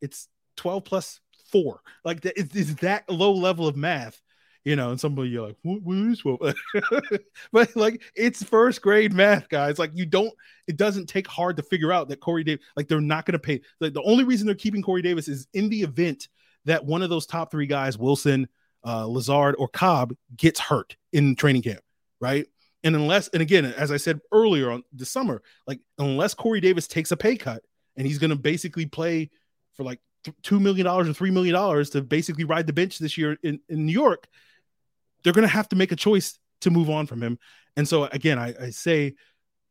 it's 0.00 0.28
12 0.56 0.84
plus 0.84 1.20
four. 1.50 1.80
Like 2.04 2.24
it's, 2.24 2.54
it's 2.54 2.74
that 2.76 3.08
low 3.10 3.32
level 3.32 3.66
of 3.66 3.76
math 3.76 4.20
you 4.68 4.76
know, 4.76 4.90
and 4.90 5.00
somebody 5.00 5.30
you're 5.30 5.46
like, 5.46 5.56
what, 5.62 5.80
what 5.82 5.96
is 5.96 6.22
what? 6.22 6.54
but 7.52 7.74
like 7.74 8.02
it's 8.14 8.42
first 8.42 8.82
grade 8.82 9.14
math, 9.14 9.48
guys. 9.48 9.78
Like 9.78 9.92
you 9.94 10.04
don't, 10.04 10.30
it 10.66 10.76
doesn't 10.76 11.06
take 11.06 11.26
hard 11.26 11.56
to 11.56 11.62
figure 11.62 11.90
out 11.90 12.10
that 12.10 12.20
Corey 12.20 12.44
Davis, 12.44 12.66
like 12.76 12.86
they're 12.86 13.00
not 13.00 13.24
going 13.24 13.32
to 13.32 13.38
pay. 13.38 13.62
Like 13.80 13.94
the 13.94 14.02
only 14.02 14.24
reason 14.24 14.46
they're 14.46 14.54
keeping 14.54 14.82
Corey 14.82 15.00
Davis 15.00 15.26
is 15.26 15.46
in 15.54 15.70
the 15.70 15.80
event 15.82 16.28
that 16.66 16.84
one 16.84 17.00
of 17.00 17.08
those 17.08 17.24
top 17.24 17.50
three 17.50 17.66
guys, 17.66 17.96
Wilson, 17.96 18.46
uh, 18.84 19.06
Lazard, 19.06 19.54
or 19.58 19.68
Cobb, 19.68 20.14
gets 20.36 20.60
hurt 20.60 20.96
in 21.14 21.34
training 21.34 21.62
camp, 21.62 21.80
right? 22.20 22.46
And 22.84 22.94
unless, 22.94 23.28
and 23.28 23.40
again, 23.40 23.64
as 23.64 23.90
I 23.90 23.96
said 23.96 24.20
earlier 24.32 24.70
on 24.70 24.82
the 24.92 25.06
summer, 25.06 25.42
like 25.66 25.80
unless 25.98 26.34
Corey 26.34 26.60
Davis 26.60 26.86
takes 26.86 27.10
a 27.10 27.16
pay 27.16 27.36
cut 27.36 27.62
and 27.98 28.06
he's 28.06 28.18
going 28.18 28.30
to 28.30 28.36
basically 28.36 28.86
play 28.86 29.28
for 29.74 29.82
like 29.82 30.00
two 30.42 30.60
million 30.60 30.86
dollars 30.86 31.08
or 31.08 31.12
three 31.12 31.30
million 31.30 31.52
dollars 31.52 31.90
to 31.90 32.00
basically 32.00 32.44
ride 32.44 32.66
the 32.66 32.72
bench 32.72 32.98
this 32.98 33.18
year 33.18 33.36
in, 33.42 33.60
in 33.68 33.84
New 33.84 33.92
York, 33.92 34.28
they're 35.22 35.32
going 35.32 35.46
to 35.46 35.52
have 35.52 35.68
to 35.68 35.76
make 35.76 35.92
a 35.92 35.96
choice 35.96 36.38
to 36.60 36.70
move 36.70 36.88
on 36.88 37.06
from 37.06 37.22
him. 37.22 37.38
And 37.76 37.86
so 37.86 38.04
again, 38.04 38.38
I, 38.38 38.54
I, 38.60 38.70
say, 38.70 39.14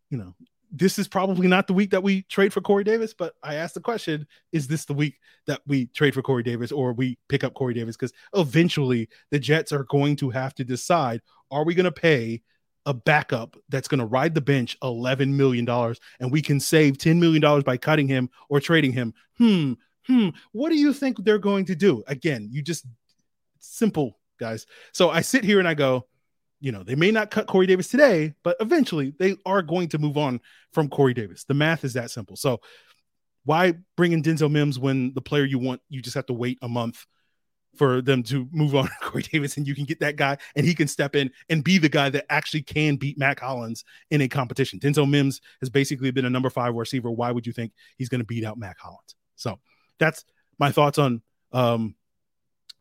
you 0.10 0.18
know, 0.18 0.36
this 0.72 1.00
is 1.00 1.08
probably 1.08 1.48
not 1.48 1.68
the 1.68 1.74
week 1.74 1.92
that 1.92 2.04
we 2.04 2.24
trade 2.24 2.54
for 2.54 2.62
Corey 2.62 2.84
Davis, 2.84 3.14
but 3.14 3.34
I 3.42 3.56
ask 3.56 3.74
the 3.74 3.82
question: 3.82 4.28
Is 4.52 4.68
this 4.68 4.86
the 4.86 4.94
week 4.94 5.20
that 5.46 5.62
we 5.66 5.88
trade 5.88 6.14
for 6.14 6.22
Corey 6.22 6.44
Davis, 6.44 6.72
or 6.74 6.92
we 6.92 7.18
pick 7.30 7.46
up 7.46 7.54
Corey 7.54 7.74
Davis? 7.74 7.96
Because 7.96 8.14
eventually, 8.34 9.08
the 9.32 9.40
Jets 9.40 9.72
are 9.72 9.86
going 9.86 10.18
to 10.18 10.30
have 10.30 10.54
to 10.56 10.66
decide: 10.66 11.22
Are 11.52 11.64
we 11.64 11.74
going 11.74 11.86
to 11.86 11.92
pay 11.92 12.42
a 12.88 12.94
backup 12.94 13.58
that's 13.68 13.90
going 13.90 14.00
to 14.00 14.06
ride 14.06 14.34
the 14.34 14.42
bench 14.42 14.80
$11 14.82 15.34
million 15.34 15.68
and 16.20 16.32
we 16.32 16.42
can 16.42 16.60
save 16.60 16.98
$10 16.98 17.20
million 17.20 17.62
by 17.62 17.76
cutting 17.76 18.08
him 18.08 18.30
or 18.50 18.62
trading 18.62 18.94
him. 18.94 19.14
Hmm, 19.38 19.74
hmm. 20.08 20.30
What 20.54 20.70
do 20.70 20.78
you 20.78 20.94
think 20.94 21.24
they're 21.24 21.38
going 21.38 21.66
to 21.66 21.76
do? 21.76 22.02
Again, 22.08 22.48
you 22.50 22.62
just 22.62 22.88
simple 23.60 24.18
guys. 24.40 24.66
So 24.94 25.10
I 25.10 25.20
sit 25.20 25.44
here 25.44 25.60
and 25.60 25.68
I 25.68 25.74
go, 25.74 26.08
you 26.62 26.72
know, 26.72 26.82
they 26.82 26.96
may 26.96 27.12
not 27.12 27.30
cut 27.30 27.46
Corey 27.46 27.68
Davis 27.68 27.90
today, 27.90 28.34
but 28.42 28.56
eventually 28.62 29.14
they 29.20 29.36
are 29.46 29.62
going 29.62 29.90
to 29.90 30.00
move 30.00 30.18
on 30.18 30.40
from 30.72 30.90
Corey 30.90 31.14
Davis. 31.14 31.44
The 31.44 31.54
math 31.54 31.84
is 31.84 31.94
that 31.94 32.10
simple. 32.10 32.38
So 32.38 32.62
why 33.44 33.74
bring 33.98 34.14
in 34.14 34.24
Denzel 34.24 34.50
Mims 34.50 34.80
when 34.80 35.14
the 35.14 35.22
player 35.22 35.44
you 35.46 35.60
want, 35.60 35.82
you 35.90 36.02
just 36.02 36.16
have 36.16 36.26
to 36.28 36.34
wait 36.34 36.58
a 36.62 36.70
month 36.70 37.06
for 37.78 38.02
them 38.02 38.24
to 38.24 38.48
move 38.52 38.76
on 38.76 38.90
Corey 39.02 39.24
Davis 39.24 39.58
and 39.58 39.68
you 39.68 39.76
can 39.76 39.86
get 39.86 40.00
that 40.00 40.16
guy 40.16 40.38
and 40.56 40.66
he 40.66 40.74
can 40.74 40.88
step 40.88 41.16
in 41.16 41.32
and 41.50 41.64
be 41.64 41.78
the 41.78 41.90
guy 41.90 42.10
that 42.10 42.26
actually 42.30 42.64
can 42.64 42.96
beat 42.96 43.18
Mack 43.18 43.40
Hollins 43.40 43.84
in 44.12 44.22
a 44.22 44.28
competition. 44.28 44.80
Denzel 44.80 45.10
Mims 45.10 45.42
has 45.60 45.70
basically 45.70 46.12
been 46.12 46.26
a 46.26 46.30
number 46.30 46.50
five 46.50 46.74
receiver. 46.76 47.12
Why 47.12 47.32
would 47.32 47.46
you 47.46 47.54
think 47.54 47.74
he's 47.98 48.10
going 48.10 48.20
to 48.20 48.26
beat 48.26 48.44
out 48.44 48.58
Mack 48.58 48.80
Hollins? 48.80 49.16
So 49.36 49.60
that's 50.00 50.26
my 50.60 50.72
thoughts 50.72 50.98
on 50.98 51.22
um, 51.52 51.96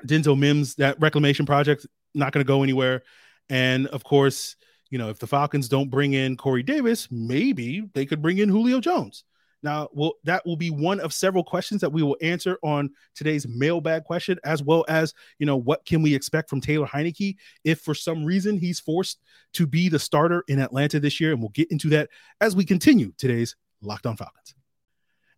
Denzel 0.04 0.38
Mims, 0.38 0.76
that 0.76 1.00
reclamation 1.00 1.46
project, 1.46 1.86
not 2.14 2.32
going 2.32 2.44
to 2.44 2.48
go 2.48 2.62
anywhere. 2.62 3.02
And 3.48 3.86
of 3.88 4.04
course, 4.04 4.56
you 4.90 4.98
know, 4.98 5.10
if 5.10 5.18
the 5.18 5.26
Falcons 5.26 5.68
don't 5.68 5.90
bring 5.90 6.12
in 6.12 6.36
Corey 6.36 6.62
Davis, 6.62 7.08
maybe 7.10 7.88
they 7.94 8.06
could 8.06 8.22
bring 8.22 8.38
in 8.38 8.48
Julio 8.48 8.80
Jones. 8.80 9.24
Now, 9.62 9.88
well, 9.92 10.14
that 10.24 10.44
will 10.46 10.56
be 10.56 10.70
one 10.70 11.00
of 11.00 11.12
several 11.12 11.42
questions 11.42 11.80
that 11.80 11.92
we 11.92 12.02
will 12.02 12.16
answer 12.20 12.58
on 12.62 12.90
today's 13.14 13.48
mailbag 13.48 14.04
question, 14.04 14.38
as 14.44 14.62
well 14.62 14.84
as, 14.88 15.14
you 15.38 15.46
know, 15.46 15.56
what 15.56 15.84
can 15.84 16.02
we 16.02 16.14
expect 16.14 16.50
from 16.50 16.60
Taylor 16.60 16.86
Heinicke 16.86 17.36
if 17.64 17.80
for 17.80 17.94
some 17.94 18.24
reason 18.24 18.58
he's 18.58 18.80
forced 18.80 19.20
to 19.54 19.66
be 19.66 19.88
the 19.88 19.98
starter 19.98 20.44
in 20.48 20.60
Atlanta 20.60 21.00
this 21.00 21.20
year? 21.20 21.32
And 21.32 21.40
we'll 21.40 21.50
get 21.50 21.70
into 21.70 21.88
that 21.90 22.10
as 22.40 22.54
we 22.54 22.64
continue 22.64 23.12
today's 23.18 23.56
Locked 23.82 24.06
On 24.06 24.16
Falcons. 24.16 24.54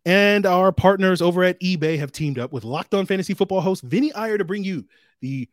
And 0.05 0.45
our 0.45 0.71
partners 0.71 1.21
over 1.21 1.43
at 1.43 1.59
eBay 1.59 1.99
have 1.99 2.11
teamed 2.11 2.39
up 2.39 2.53
with 2.53 2.63
Locked 2.63 2.93
On 2.93 3.05
Fantasy 3.05 3.33
Football 3.33 3.61
host 3.61 3.83
Vinny 3.83 4.13
Iyer 4.13 4.37
to 4.37 4.45
bring 4.45 4.63
you 4.63 4.85
the 5.21 5.49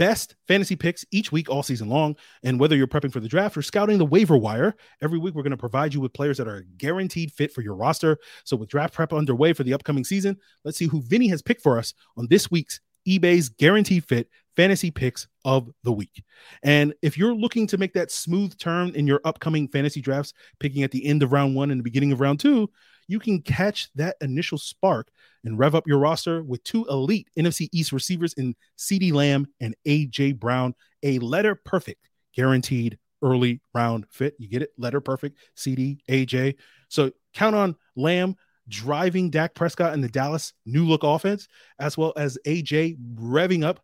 best 0.00 0.34
fantasy 0.48 0.76
picks 0.76 1.04
each 1.10 1.30
week 1.30 1.50
all 1.50 1.62
season 1.62 1.90
long. 1.90 2.16
And 2.42 2.58
whether 2.58 2.74
you're 2.74 2.86
prepping 2.86 3.12
for 3.12 3.20
the 3.20 3.28
draft 3.28 3.54
or 3.54 3.60
scouting 3.60 3.98
the 3.98 4.06
waiver 4.06 4.38
wire, 4.38 4.74
every 5.02 5.18
week 5.18 5.34
we're 5.34 5.42
going 5.42 5.50
to 5.50 5.58
provide 5.58 5.92
you 5.92 6.00
with 6.00 6.14
players 6.14 6.38
that 6.38 6.48
are 6.48 6.56
a 6.56 6.64
guaranteed 6.64 7.32
fit 7.32 7.52
for 7.52 7.60
your 7.60 7.74
roster. 7.74 8.16
So 8.44 8.56
with 8.56 8.70
draft 8.70 8.94
prep 8.94 9.12
underway 9.12 9.52
for 9.52 9.62
the 9.62 9.74
upcoming 9.74 10.04
season, 10.04 10.38
let's 10.64 10.78
see 10.78 10.86
who 10.86 11.02
Vinny 11.02 11.28
has 11.28 11.42
picked 11.42 11.62
for 11.62 11.78
us 11.78 11.92
on 12.16 12.28
this 12.30 12.50
week's 12.50 12.80
eBay's 13.06 13.50
guaranteed 13.50 14.06
fit 14.06 14.30
fantasy 14.56 14.90
picks 14.90 15.28
of 15.44 15.68
the 15.84 15.92
week. 15.92 16.24
And 16.62 16.94
if 17.02 17.18
you're 17.18 17.34
looking 17.34 17.66
to 17.66 17.76
make 17.76 17.92
that 17.92 18.10
smooth 18.10 18.56
turn 18.56 18.94
in 18.94 19.06
your 19.06 19.20
upcoming 19.24 19.68
fantasy 19.68 20.00
drafts, 20.00 20.32
picking 20.60 20.82
at 20.82 20.92
the 20.92 21.04
end 21.04 21.22
of 21.22 21.30
round 21.30 21.54
one 21.54 21.70
and 21.70 21.78
the 21.78 21.84
beginning 21.84 22.12
of 22.12 22.20
round 22.20 22.40
two, 22.40 22.70
you 23.06 23.18
can 23.18 23.42
catch 23.42 23.90
that 23.96 24.16
initial 24.22 24.56
spark 24.56 25.10
and 25.44 25.58
rev 25.58 25.74
up 25.74 25.86
your 25.86 25.98
roster 25.98 26.42
with 26.42 26.62
two 26.64 26.86
elite 26.90 27.28
NFC 27.38 27.68
East 27.72 27.92
receivers 27.92 28.32
in 28.34 28.54
CeeDee 28.78 29.12
Lamb 29.12 29.46
and 29.60 29.74
AJ 29.86 30.38
Brown, 30.38 30.74
a 31.02 31.18
letter 31.18 31.54
perfect 31.54 32.08
guaranteed 32.34 32.98
early 33.22 33.60
round 33.74 34.06
fit. 34.10 34.34
You 34.38 34.48
get 34.48 34.62
it? 34.62 34.70
Letter 34.78 35.00
perfect, 35.00 35.38
CD, 35.54 35.98
AJ. 36.08 36.56
So 36.88 37.12
count 37.34 37.56
on 37.56 37.76
Lamb 37.96 38.36
driving 38.68 39.30
Dak 39.30 39.54
Prescott 39.54 39.92
and 39.92 40.02
the 40.02 40.08
Dallas 40.08 40.52
new 40.64 40.84
look 40.84 41.02
offense, 41.02 41.48
as 41.78 41.98
well 41.98 42.12
as 42.16 42.38
AJ 42.46 42.96
revving 43.14 43.64
up 43.64 43.80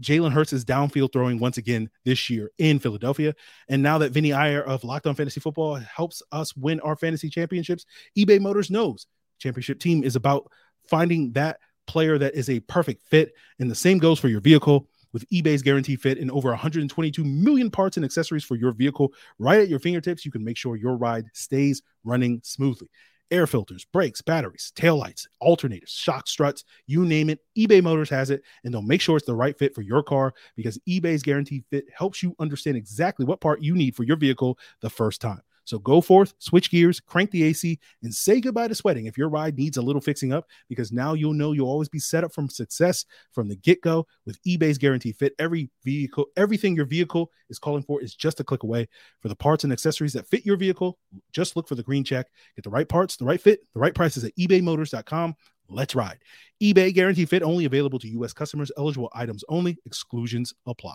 Jalen 0.00 0.32
Hurts 0.32 0.52
downfield 0.52 1.12
throwing 1.12 1.38
once 1.38 1.56
again 1.56 1.88
this 2.04 2.28
year 2.28 2.50
in 2.58 2.78
Philadelphia. 2.78 3.34
And 3.68 3.82
now 3.82 3.98
that 3.98 4.12
Vinny 4.12 4.32
Iyer 4.32 4.62
of 4.62 4.84
Locked 4.84 5.06
On 5.06 5.14
Fantasy 5.14 5.40
Football 5.40 5.76
helps 5.76 6.22
us 6.32 6.54
win 6.54 6.80
our 6.80 6.96
fantasy 6.96 7.30
championships, 7.30 7.86
eBay 8.16 8.40
Motors 8.40 8.70
knows 8.70 9.06
championship 9.38 9.80
team 9.80 10.04
is 10.04 10.16
about 10.16 10.50
finding 10.88 11.32
that 11.32 11.58
player 11.86 12.18
that 12.18 12.34
is 12.34 12.50
a 12.50 12.60
perfect 12.60 13.06
fit. 13.06 13.32
And 13.58 13.70
the 13.70 13.74
same 13.74 13.98
goes 13.98 14.18
for 14.18 14.28
your 14.28 14.40
vehicle. 14.40 14.88
With 15.12 15.28
eBay's 15.30 15.62
guarantee 15.62 15.96
fit 15.96 16.18
and 16.18 16.30
over 16.30 16.50
122 16.50 17.24
million 17.24 17.70
parts 17.70 17.96
and 17.96 18.04
accessories 18.04 18.44
for 18.44 18.54
your 18.54 18.72
vehicle 18.72 19.14
right 19.38 19.60
at 19.60 19.68
your 19.68 19.78
fingertips, 19.78 20.26
you 20.26 20.30
can 20.30 20.44
make 20.44 20.58
sure 20.58 20.76
your 20.76 20.96
ride 20.96 21.24
stays 21.32 21.80
running 22.04 22.40
smoothly 22.44 22.88
air 23.30 23.46
filters, 23.46 23.84
brakes, 23.84 24.22
batteries, 24.22 24.72
tail 24.76 24.96
lights, 24.96 25.26
alternators, 25.42 25.88
shock 25.88 26.28
struts, 26.28 26.64
you 26.86 27.04
name 27.04 27.30
it. 27.30 27.40
eBay 27.58 27.82
Motors 27.82 28.10
has 28.10 28.30
it, 28.30 28.42
and 28.64 28.72
they'll 28.72 28.82
make 28.82 29.00
sure 29.00 29.16
it's 29.16 29.26
the 29.26 29.34
right 29.34 29.58
fit 29.58 29.74
for 29.74 29.82
your 29.82 30.02
car 30.02 30.32
because 30.54 30.78
eBay's 30.88 31.22
guaranteed 31.22 31.64
fit 31.70 31.84
helps 31.96 32.22
you 32.22 32.34
understand 32.38 32.76
exactly 32.76 33.26
what 33.26 33.40
part 33.40 33.62
you 33.62 33.74
need 33.74 33.96
for 33.96 34.04
your 34.04 34.16
vehicle 34.16 34.58
the 34.80 34.90
first 34.90 35.20
time. 35.20 35.40
So 35.66 35.80
go 35.80 36.00
forth, 36.00 36.32
switch 36.38 36.70
gears, 36.70 37.00
crank 37.00 37.32
the 37.32 37.42
AC, 37.42 37.78
and 38.04 38.14
say 38.14 38.40
goodbye 38.40 38.68
to 38.68 38.74
sweating 38.74 39.06
if 39.06 39.18
your 39.18 39.28
ride 39.28 39.58
needs 39.58 39.76
a 39.76 39.82
little 39.82 40.00
fixing 40.00 40.32
up, 40.32 40.46
because 40.68 40.92
now 40.92 41.14
you'll 41.14 41.34
know 41.34 41.52
you'll 41.52 41.68
always 41.68 41.88
be 41.88 41.98
set 41.98 42.22
up 42.22 42.32
from 42.32 42.48
success 42.48 43.04
from 43.32 43.48
the 43.48 43.56
get 43.56 43.82
go 43.82 44.06
with 44.24 44.40
eBay's 44.44 44.78
guarantee 44.78 45.10
fit. 45.10 45.34
Every 45.40 45.68
vehicle, 45.84 46.26
everything 46.36 46.76
your 46.76 46.86
vehicle 46.86 47.32
is 47.50 47.58
calling 47.58 47.82
for 47.82 48.00
is 48.00 48.14
just 48.14 48.38
a 48.38 48.44
click 48.44 48.62
away. 48.62 48.88
For 49.20 49.28
the 49.28 49.34
parts 49.34 49.64
and 49.64 49.72
accessories 49.72 50.12
that 50.12 50.28
fit 50.28 50.46
your 50.46 50.56
vehicle, 50.56 50.98
just 51.32 51.56
look 51.56 51.66
for 51.66 51.74
the 51.74 51.82
green 51.82 52.04
check. 52.04 52.28
Get 52.54 52.62
the 52.62 52.70
right 52.70 52.88
parts, 52.88 53.16
the 53.16 53.24
right 53.24 53.40
fit, 53.40 53.60
the 53.74 53.80
right 53.80 53.94
prices 53.94 54.22
at 54.22 54.36
ebaymotors.com. 54.36 55.34
Let's 55.68 55.96
ride. 55.96 56.18
eBay 56.62 56.94
guarantee 56.94 57.24
fit 57.24 57.42
only 57.42 57.64
available 57.64 57.98
to 57.98 58.08
U.S. 58.08 58.32
customers, 58.32 58.70
eligible 58.78 59.10
items 59.12 59.42
only, 59.48 59.78
exclusions 59.84 60.54
apply. 60.64 60.94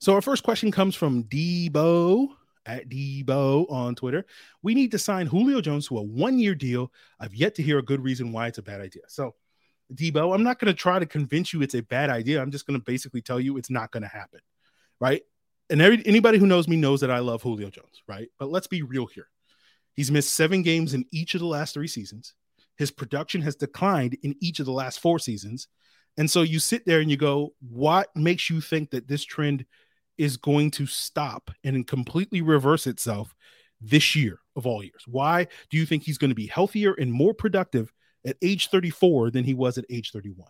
So, 0.00 0.12
our 0.12 0.20
first 0.20 0.42
question 0.42 0.70
comes 0.70 0.94
from 0.94 1.24
Debo 1.24 2.28
at 2.66 2.88
Debo 2.88 3.70
on 3.70 3.94
Twitter. 3.94 4.24
We 4.62 4.74
need 4.74 4.90
to 4.92 4.98
sign 4.98 5.26
Julio 5.26 5.60
Jones 5.60 5.88
to 5.88 5.98
a 5.98 6.02
one 6.02 6.38
year 6.38 6.54
deal. 6.54 6.92
I've 7.20 7.34
yet 7.34 7.54
to 7.56 7.62
hear 7.62 7.78
a 7.78 7.82
good 7.82 8.02
reason 8.02 8.32
why 8.32 8.48
it's 8.48 8.58
a 8.58 8.62
bad 8.62 8.80
idea. 8.80 9.02
So, 9.08 9.34
Debo, 9.92 10.34
I'm 10.34 10.42
not 10.42 10.58
going 10.58 10.72
to 10.72 10.78
try 10.78 10.98
to 10.98 11.06
convince 11.06 11.52
you 11.52 11.62
it's 11.62 11.74
a 11.74 11.82
bad 11.82 12.10
idea. 12.10 12.40
I'm 12.40 12.50
just 12.50 12.66
going 12.66 12.78
to 12.78 12.84
basically 12.84 13.20
tell 13.20 13.38
you 13.38 13.56
it's 13.56 13.70
not 13.70 13.90
going 13.90 14.02
to 14.02 14.08
happen. 14.08 14.40
Right. 15.00 15.22
And 15.70 15.80
every, 15.80 16.02
anybody 16.06 16.38
who 16.38 16.46
knows 16.46 16.68
me 16.68 16.76
knows 16.76 17.00
that 17.00 17.10
I 17.10 17.18
love 17.18 17.42
Julio 17.42 17.70
Jones. 17.70 18.02
Right. 18.08 18.28
But 18.38 18.50
let's 18.50 18.66
be 18.66 18.82
real 18.82 19.06
here. 19.06 19.28
He's 19.94 20.10
missed 20.10 20.34
seven 20.34 20.62
games 20.62 20.94
in 20.94 21.04
each 21.12 21.34
of 21.34 21.40
the 21.40 21.46
last 21.46 21.74
three 21.74 21.86
seasons. 21.86 22.34
His 22.76 22.90
production 22.90 23.42
has 23.42 23.54
declined 23.56 24.16
in 24.22 24.34
each 24.40 24.58
of 24.58 24.66
the 24.66 24.72
last 24.72 25.00
four 25.00 25.18
seasons. 25.18 25.68
And 26.16 26.30
so 26.30 26.42
you 26.42 26.58
sit 26.58 26.86
there 26.86 27.00
and 27.00 27.10
you 27.10 27.16
go, 27.16 27.54
what 27.60 28.08
makes 28.14 28.50
you 28.50 28.60
think 28.60 28.90
that 28.90 29.08
this 29.08 29.24
trend 29.24 29.64
is 30.18 30.36
going 30.36 30.70
to 30.72 30.86
stop 30.86 31.50
and 31.62 31.86
completely 31.86 32.40
reverse 32.40 32.86
itself 32.86 33.34
this 33.80 34.14
year 34.14 34.38
of 34.56 34.66
all 34.66 34.82
years? 34.82 35.04
Why 35.06 35.46
do 35.70 35.76
you 35.76 35.86
think 35.86 36.02
he's 36.02 36.18
going 36.18 36.30
to 36.30 36.34
be 36.34 36.46
healthier 36.46 36.94
and 36.94 37.12
more 37.12 37.34
productive 37.34 37.92
at 38.26 38.36
age 38.42 38.68
34 38.68 39.30
than 39.30 39.44
he 39.44 39.54
was 39.54 39.78
at 39.78 39.84
age 39.90 40.10
31? 40.12 40.48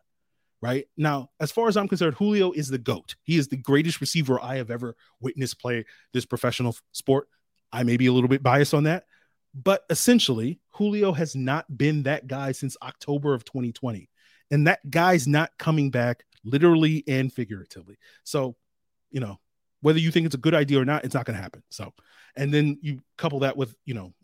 Right 0.63 0.87
now, 0.97 1.31
as 1.41 1.53
far 1.53 1.69
as 1.69 1.77
I'm 1.77 1.89
concerned, 1.89 2.15
Julio 2.15 2.53
is 2.53 2.69
the 2.69 2.79
GOAT. 2.79 3.17
He 3.23 3.37
is 3.37 3.49
the 3.49 3.57
greatest 3.57 4.01
receiver 4.01 4.43
I 4.43 4.57
have 4.57 4.71
ever 4.71 4.97
witnessed 5.21 5.61
play 5.61 5.85
this 6.15 6.25
professional 6.25 6.75
sport. 6.93 7.29
I 7.71 7.83
may 7.83 7.99
be 7.99 8.07
a 8.07 8.13
little 8.13 8.29
bit 8.29 8.43
biased 8.43 8.73
on 8.73 8.85
that, 8.85 9.05
but 9.55 9.85
essentially, 9.91 10.61
Julio 10.71 11.13
has 11.13 11.37
not 11.37 11.77
been 11.77 12.05
that 12.05 12.27
guy 12.27 12.53
since 12.53 12.77
October 12.83 13.35
of 13.35 13.45
2020. 13.45 14.09
And 14.51 14.67
that 14.67 14.89
guy's 14.91 15.27
not 15.27 15.51
coming 15.59 15.91
back 15.91 16.25
literally 16.45 17.05
and 17.07 17.33
figuratively. 17.33 17.97
So, 18.25 18.57
you 19.11 19.21
know, 19.21 19.39
whether 19.85 19.99
you 19.99 20.11
think 20.11 20.25
it's 20.25 20.35
a 20.35 20.39
good 20.39 20.55
idea 20.55 20.81
or 20.81 20.85
not, 20.87 21.05
it's 21.05 21.15
not 21.15 21.27
going 21.27 21.37
to 21.37 21.43
happen. 21.43 21.63
So, 21.69 21.93
and 22.37 22.53
then 22.53 22.79
you 22.81 23.03
couple 23.19 23.41
that 23.41 23.55
with, 23.55 23.77
you 23.85 23.93
know, 23.93 24.15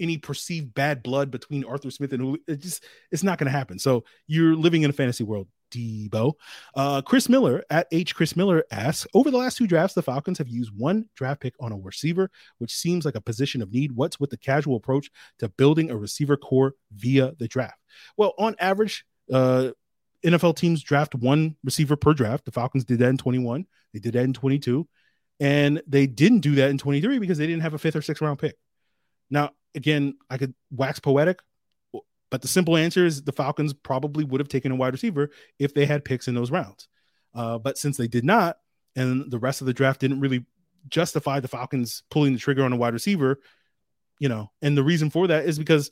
any 0.00 0.18
perceived 0.18 0.74
bad 0.74 1.04
blood 1.04 1.30
between 1.30 1.64
Arthur 1.64 1.92
Smith 1.92 2.12
and 2.12 2.20
Julio, 2.20 2.42
it 2.48 2.60
just 2.60 2.82
it's 3.12 3.22
not 3.22 3.38
going 3.38 3.46
to 3.46 3.56
happen. 3.56 3.78
So 3.78 4.02
you're 4.26 4.56
living 4.56 4.82
in 4.82 4.90
a 4.90 4.92
fantasy 4.92 5.22
world, 5.22 5.46
Debo. 5.70 6.32
Uh, 6.74 7.00
Chris 7.00 7.28
Miller 7.28 7.62
at 7.70 7.86
H 7.92 8.12
Chris 8.16 8.34
Miller 8.34 8.64
asks, 8.72 9.06
over 9.14 9.30
the 9.30 9.38
last 9.38 9.56
two 9.56 9.68
drafts, 9.68 9.94
the 9.94 10.02
Falcons 10.02 10.38
have 10.38 10.48
used 10.48 10.72
one 10.76 11.08
draft 11.14 11.40
pick 11.40 11.54
on 11.60 11.70
a 11.70 11.76
receiver, 11.76 12.28
which 12.58 12.74
seems 12.74 13.04
like 13.04 13.14
a 13.14 13.20
position 13.20 13.62
of 13.62 13.72
need. 13.72 13.92
What's 13.92 14.18
with 14.18 14.30
the 14.30 14.36
casual 14.36 14.74
approach 14.74 15.12
to 15.38 15.48
building 15.48 15.92
a 15.92 15.96
receiver 15.96 16.36
corps 16.36 16.74
via 16.92 17.34
the 17.38 17.46
draft? 17.46 17.78
Well, 18.16 18.34
on 18.36 18.56
average, 18.58 19.04
uh, 19.32 19.70
NFL 20.24 20.56
teams 20.56 20.82
draft 20.82 21.14
one 21.14 21.54
receiver 21.62 21.94
per 21.94 22.14
draft. 22.14 22.46
The 22.46 22.50
Falcons 22.50 22.84
did 22.84 22.98
that 22.98 23.10
in 23.10 23.18
21. 23.18 23.64
They 23.92 24.00
did 24.00 24.14
that 24.14 24.24
in 24.24 24.32
22. 24.32 24.88
And 25.40 25.82
they 25.86 26.06
didn't 26.06 26.40
do 26.40 26.54
that 26.56 26.70
in 26.70 26.78
23 26.78 27.18
because 27.18 27.38
they 27.38 27.46
didn't 27.46 27.62
have 27.62 27.74
a 27.74 27.78
fifth 27.78 27.96
or 27.96 28.02
sixth 28.02 28.22
round 28.22 28.38
pick. 28.38 28.56
Now, 29.30 29.50
again, 29.74 30.14
I 30.30 30.38
could 30.38 30.54
wax 30.70 31.00
poetic, 31.00 31.40
but 32.30 32.42
the 32.42 32.48
simple 32.48 32.76
answer 32.76 33.04
is 33.04 33.22
the 33.22 33.32
Falcons 33.32 33.72
probably 33.72 34.24
would 34.24 34.40
have 34.40 34.48
taken 34.48 34.72
a 34.72 34.76
wide 34.76 34.92
receiver 34.92 35.30
if 35.58 35.74
they 35.74 35.86
had 35.86 36.04
picks 36.04 36.28
in 36.28 36.34
those 36.34 36.50
rounds. 36.50 36.88
Uh, 37.34 37.58
but 37.58 37.78
since 37.78 37.96
they 37.96 38.06
did 38.06 38.24
not, 38.24 38.58
and 38.96 39.30
the 39.30 39.38
rest 39.38 39.60
of 39.60 39.66
the 39.66 39.72
draft 39.72 40.00
didn't 40.00 40.20
really 40.20 40.44
justify 40.88 41.40
the 41.40 41.48
Falcons 41.48 42.02
pulling 42.10 42.32
the 42.32 42.38
trigger 42.38 42.64
on 42.64 42.72
a 42.72 42.76
wide 42.76 42.92
receiver, 42.92 43.40
you 44.20 44.28
know, 44.28 44.50
and 44.62 44.76
the 44.76 44.84
reason 44.84 45.10
for 45.10 45.26
that 45.26 45.46
is 45.46 45.58
because 45.58 45.90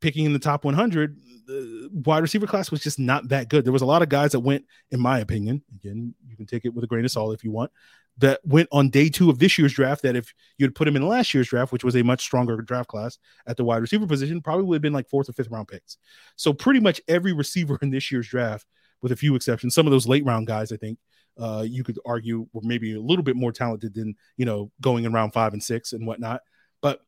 picking 0.00 0.24
in 0.24 0.32
the 0.32 0.38
top 0.38 0.64
100, 0.64 1.16
the 1.46 1.90
wide 1.92 2.22
receiver 2.22 2.46
class 2.46 2.70
was 2.70 2.82
just 2.82 2.98
not 2.98 3.28
that 3.28 3.48
good. 3.48 3.64
There 3.64 3.72
was 3.72 3.82
a 3.82 3.86
lot 3.86 4.02
of 4.02 4.08
guys 4.08 4.32
that 4.32 4.40
went, 4.40 4.64
in 4.90 5.00
my 5.00 5.20
opinion, 5.20 5.62
again, 5.74 6.14
you 6.26 6.36
can 6.36 6.46
take 6.46 6.64
it 6.64 6.74
with 6.74 6.84
a 6.84 6.86
grain 6.86 7.04
of 7.04 7.10
salt 7.10 7.34
if 7.34 7.44
you 7.44 7.52
want, 7.52 7.70
that 8.18 8.40
went 8.44 8.68
on 8.72 8.88
day 8.88 9.08
two 9.08 9.28
of 9.28 9.38
this 9.38 9.58
year's 9.58 9.74
draft 9.74 10.02
that 10.02 10.16
if 10.16 10.32
you'd 10.58 10.74
put 10.74 10.88
him 10.88 10.96
in 10.96 11.06
last 11.06 11.34
year's 11.34 11.48
draft, 11.48 11.72
which 11.72 11.84
was 11.84 11.96
a 11.96 12.02
much 12.02 12.22
stronger 12.22 12.56
draft 12.62 12.88
class 12.88 13.18
at 13.46 13.56
the 13.56 13.64
wide 13.64 13.82
receiver 13.82 14.06
position, 14.06 14.40
probably 14.40 14.64
would 14.64 14.76
have 14.76 14.82
been 14.82 14.92
like 14.92 15.08
fourth 15.08 15.28
or 15.28 15.32
fifth 15.32 15.50
round 15.50 15.68
picks. 15.68 15.98
So 16.36 16.52
pretty 16.52 16.80
much 16.80 17.00
every 17.08 17.32
receiver 17.32 17.78
in 17.82 17.90
this 17.90 18.10
year's 18.10 18.28
draft, 18.28 18.66
with 19.02 19.12
a 19.12 19.16
few 19.16 19.34
exceptions, 19.34 19.74
some 19.74 19.86
of 19.86 19.90
those 19.90 20.08
late 20.08 20.24
round 20.24 20.46
guys, 20.46 20.72
I 20.72 20.76
think, 20.76 20.98
uh, 21.38 21.64
you 21.68 21.84
could 21.84 21.98
argue 22.06 22.46
were 22.52 22.62
maybe 22.64 22.94
a 22.94 23.00
little 23.00 23.22
bit 23.22 23.36
more 23.36 23.52
talented 23.52 23.94
than 23.94 24.14
you 24.36 24.46
know 24.46 24.70
going 24.80 25.04
in 25.04 25.12
round 25.12 25.34
five 25.34 25.52
and 25.52 25.62
six 25.62 25.92
and 25.92 26.06
whatnot. 26.06 26.40
But 26.80 27.00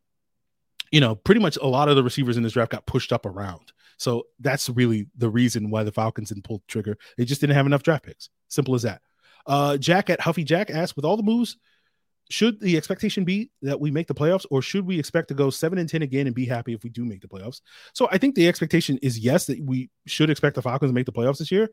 you 0.93 1.01
know, 1.01 1.15
pretty 1.15 1.41
much 1.41 1.57
a 1.57 1.67
lot 1.67 1.89
of 1.89 1.97
the 1.97 2.03
receivers 2.03 2.37
in 2.37 2.43
this 2.43 2.53
draft 2.53 2.73
got 2.73 2.87
pushed 2.87 3.13
up 3.13 3.27
around. 3.27 3.73
So 3.97 4.25
that's 4.39 4.69
really 4.69 5.07
the 5.17 5.29
reason 5.29 5.71
why 5.71 5.83
the 5.83 5.93
Falcons 5.93 6.29
didn't 6.29 6.45
pull 6.45 6.59
the 6.59 6.65
trigger. 6.69 6.97
They 7.17 7.25
just 7.25 7.41
didn't 7.41 7.57
have 7.57 7.67
enough 7.67 7.83
draft 7.83 8.05
picks. 8.05 8.29
Simple 8.49 8.75
as 8.75 8.83
that. 8.83 9.03
Uh, 9.49 9.77
Jack 9.79 10.11
at 10.11 10.21
Huffy 10.21 10.45
Jack 10.45 10.71
asked, 10.71 10.95
with 10.95 11.05
all 11.05 11.17
the 11.17 11.23
moves 11.23 11.57
should 12.31 12.61
the 12.61 12.77
expectation 12.77 13.25
be 13.25 13.51
that 13.63 13.81
we 13.81 13.91
make 13.91 14.07
the 14.07 14.15
playoffs 14.15 14.45
or 14.51 14.61
should 14.61 14.87
we 14.87 14.99
expect 14.99 15.29
to 15.29 15.35
go 15.35 15.51
7 15.51 15.79
and 15.79 15.89
10 15.89 16.03
again 16.03 16.27
and 16.27 16.37
be 16.37 16.45
happy 16.45 16.75
if 16.75 16.83
we 16.83 16.91
do 16.91 17.05
make 17.05 17.23
the 17.23 17.29
playoffs? 17.29 17.61
So 17.95 18.09
i 18.11 18.19
think 18.19 18.35
the 18.35 18.49
expectation 18.49 18.99
is 19.03 19.19
yes 19.19 19.47
that 19.47 19.61
we 19.61 19.91
should 20.07 20.31
expect 20.31 20.55
the 20.55 20.63
falcons 20.63 20.91
to 20.91 20.95
make 20.95 21.07
the 21.07 21.13
playoffs 21.13 21.39
this 21.39 21.51
year. 21.51 21.71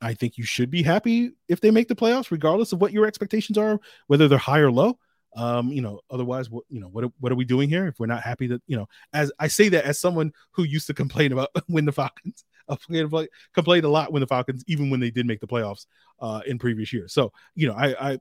I 0.00 0.14
think 0.14 0.36
you 0.36 0.44
should 0.44 0.70
be 0.70 0.82
happy 0.82 1.32
if 1.48 1.60
they 1.60 1.70
make 1.70 1.88
the 1.88 1.94
playoffs 1.94 2.30
regardless 2.30 2.72
of 2.72 2.80
what 2.80 2.92
your 2.92 3.06
expectations 3.06 3.56
are 3.56 3.78
whether 4.08 4.28
they're 4.28 4.38
high 4.38 4.60
or 4.60 4.72
low. 4.72 4.98
Um 5.36 5.68
you 5.68 5.80
know 5.80 6.00
otherwise 6.10 6.50
what 6.50 6.64
you 6.68 6.80
know 6.80 6.88
what 6.88 7.04
what 7.20 7.32
are 7.32 7.36
we 7.36 7.44
doing 7.44 7.68
here 7.68 7.86
if 7.86 7.98
we're 7.98 8.06
not 8.06 8.22
happy 8.22 8.48
that 8.48 8.62
you 8.66 8.76
know 8.76 8.86
as 9.14 9.32
i 9.38 9.48
say 9.48 9.70
that 9.70 9.84
as 9.84 9.98
someone 9.98 10.32
who 10.50 10.64
used 10.64 10.88
to 10.88 10.94
complain 10.94 11.32
about 11.32 11.48
when 11.68 11.86
the 11.86 11.92
falcons 11.92 12.44
uh, 12.72 13.24
complained 13.54 13.84
a 13.84 13.88
lot 13.88 14.12
when 14.12 14.20
the 14.20 14.26
falcons 14.26 14.64
even 14.66 14.90
when 14.90 15.00
they 15.00 15.10
did 15.10 15.26
make 15.26 15.40
the 15.40 15.46
playoffs 15.46 15.86
uh 16.20 16.40
in 16.46 16.58
previous 16.58 16.92
years 16.92 17.12
so 17.12 17.32
you 17.54 17.66
know 17.66 17.74
i 17.74 18.12
i 18.12 18.18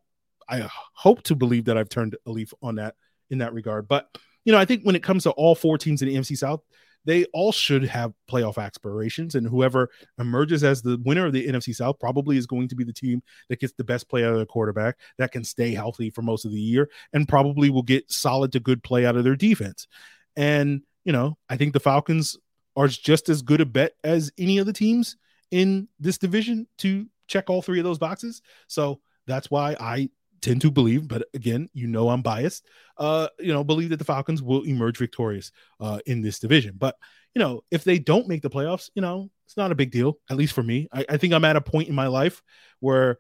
I 0.52 0.70
hope 0.94 1.24
to 1.24 1.36
believe 1.36 1.66
that 1.66 1.78
I've 1.78 1.90
turned 1.90 2.18
a 2.26 2.32
leaf 2.32 2.54
on 2.62 2.76
that 2.76 2.96
in 3.30 3.38
that 3.40 3.54
regard. 3.54 3.88
But 3.88 4.08
you 4.44 4.52
know, 4.52 4.60
I 4.60 4.66
think 4.66 4.84
when 4.84 4.96
it 4.96 5.04
comes 5.04 5.24
to 5.24 5.32
all 5.32 5.56
four 5.56 5.78
teams 5.78 6.02
in 6.02 6.10
the 6.10 6.16
NFC 6.16 6.38
South, 6.38 6.62
they 7.06 7.26
all 7.34 7.52
should 7.52 7.84
have 7.86 8.14
playoff 8.30 8.62
aspirations, 8.64 9.36
and 9.36 9.48
whoever 9.48 9.90
emerges 10.20 10.64
as 10.64 10.82
the 10.82 11.00
winner 11.04 11.26
of 11.26 11.34
the 11.34 11.48
NFC 11.48 11.74
South 11.74 12.00
probably 12.00 12.38
is 12.38 12.46
going 12.46 12.68
to 12.68 12.76
be 12.76 12.84
the 12.84 12.94
team 12.94 13.24
that 13.50 13.60
gets 13.60 13.74
the 13.74 13.84
best 13.84 14.10
play 14.10 14.24
out 14.24 14.34
of 14.34 14.40
the 14.40 14.46
quarterback, 14.46 14.98
that 15.18 15.32
can 15.32 15.44
stay 15.44 15.74
healthy 15.74 16.10
for 16.10 16.22
most 16.22 16.46
of 16.46 16.52
the 16.52 16.60
year, 16.60 16.90
and 17.14 17.28
probably 17.28 17.70
will 17.70 17.82
get 17.82 18.12
solid 18.12 18.52
to 18.52 18.60
good 18.60 18.84
play 18.84 19.06
out 19.06 19.16
of 19.16 19.24
their 19.24 19.36
defense. 19.36 19.88
And 20.36 20.82
you 21.06 21.14
know, 21.14 21.38
I 21.50 21.58
think 21.58 21.74
the 21.74 21.80
Falcons 21.80 22.38
are 22.76 22.88
just 22.88 23.30
as 23.30 23.42
good 23.42 23.62
a 23.62 23.66
bet 23.66 23.94
as 24.04 24.32
any 24.38 24.58
of 24.58 24.66
the 24.66 24.74
teams 24.74 25.18
in 25.52 25.88
this 26.00 26.18
division 26.18 26.68
to 26.80 27.08
check 27.28 27.50
all 27.50 27.62
three 27.62 27.80
of 27.80 27.86
those 27.86 27.98
boxes. 27.98 28.42
So 28.68 29.02
that's 29.28 29.52
why 29.52 29.76
I 29.80 30.10
tend 30.42 30.62
to 30.62 30.72
believe, 30.72 31.08
but 31.08 31.28
again, 31.34 31.70
you 31.74 31.88
know 31.88 32.10
I'm 32.10 32.22
biased. 32.22 32.66
Uh, 32.98 33.28
you 33.40 33.54
know, 33.54 33.64
believe 33.64 33.90
that 33.90 33.98
the 33.98 34.06
Falcons 34.06 34.42
will 34.42 34.64
emerge 34.64 34.98
victorious 34.98 35.52
uh, 35.80 36.00
in 36.06 36.22
this 36.22 36.40
division. 36.40 36.76
But 36.78 36.96
you 37.36 37.40
know, 37.40 37.64
if 37.72 37.84
they 37.84 38.00
don't 38.00 38.28
make 38.28 38.42
the 38.42 38.50
playoffs, 38.50 38.90
you 38.94 39.02
know, 39.02 39.30
it's 39.46 39.56
not 39.56 39.72
a 39.72 39.76
big 39.76 39.92
deal. 39.92 40.18
At 40.30 40.38
least 40.38 40.54
for 40.54 40.64
me, 40.64 40.90
I, 40.92 41.06
I 41.10 41.18
think 41.18 41.34
I'm 41.34 41.46
at 41.46 41.56
a 41.56 41.62
point 41.62 41.88
in 41.88 41.96
my 41.96 42.08
life 42.08 42.42
where 42.80 43.20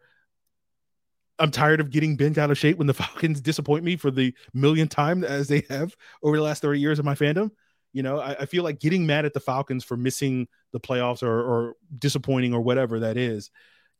I'm 1.39 1.51
tired 1.51 1.79
of 1.79 1.89
getting 1.89 2.17
bent 2.17 2.37
out 2.37 2.51
of 2.51 2.57
shape 2.57 2.77
when 2.77 2.87
the 2.87 2.93
Falcons 2.95 3.41
disappoint 3.41 3.83
me 3.83 3.95
for 3.95 4.11
the 4.11 4.33
millionth 4.53 4.91
time 4.91 5.23
as 5.23 5.47
they 5.47 5.63
have 5.69 5.95
over 6.23 6.35
the 6.35 6.43
last 6.43 6.61
30 6.61 6.79
years 6.79 6.99
of 6.99 7.05
my 7.05 7.15
fandom. 7.15 7.51
You 7.93 8.03
know, 8.03 8.19
I, 8.19 8.41
I 8.41 8.45
feel 8.45 8.63
like 8.63 8.79
getting 8.79 9.05
mad 9.05 9.25
at 9.25 9.33
the 9.33 9.39
Falcons 9.39 9.83
for 9.83 9.97
missing 9.97 10.47
the 10.71 10.79
playoffs 10.79 11.23
or, 11.23 11.41
or 11.41 11.75
disappointing 11.97 12.53
or 12.53 12.61
whatever 12.61 12.99
that 12.99 13.17
is 13.17 13.51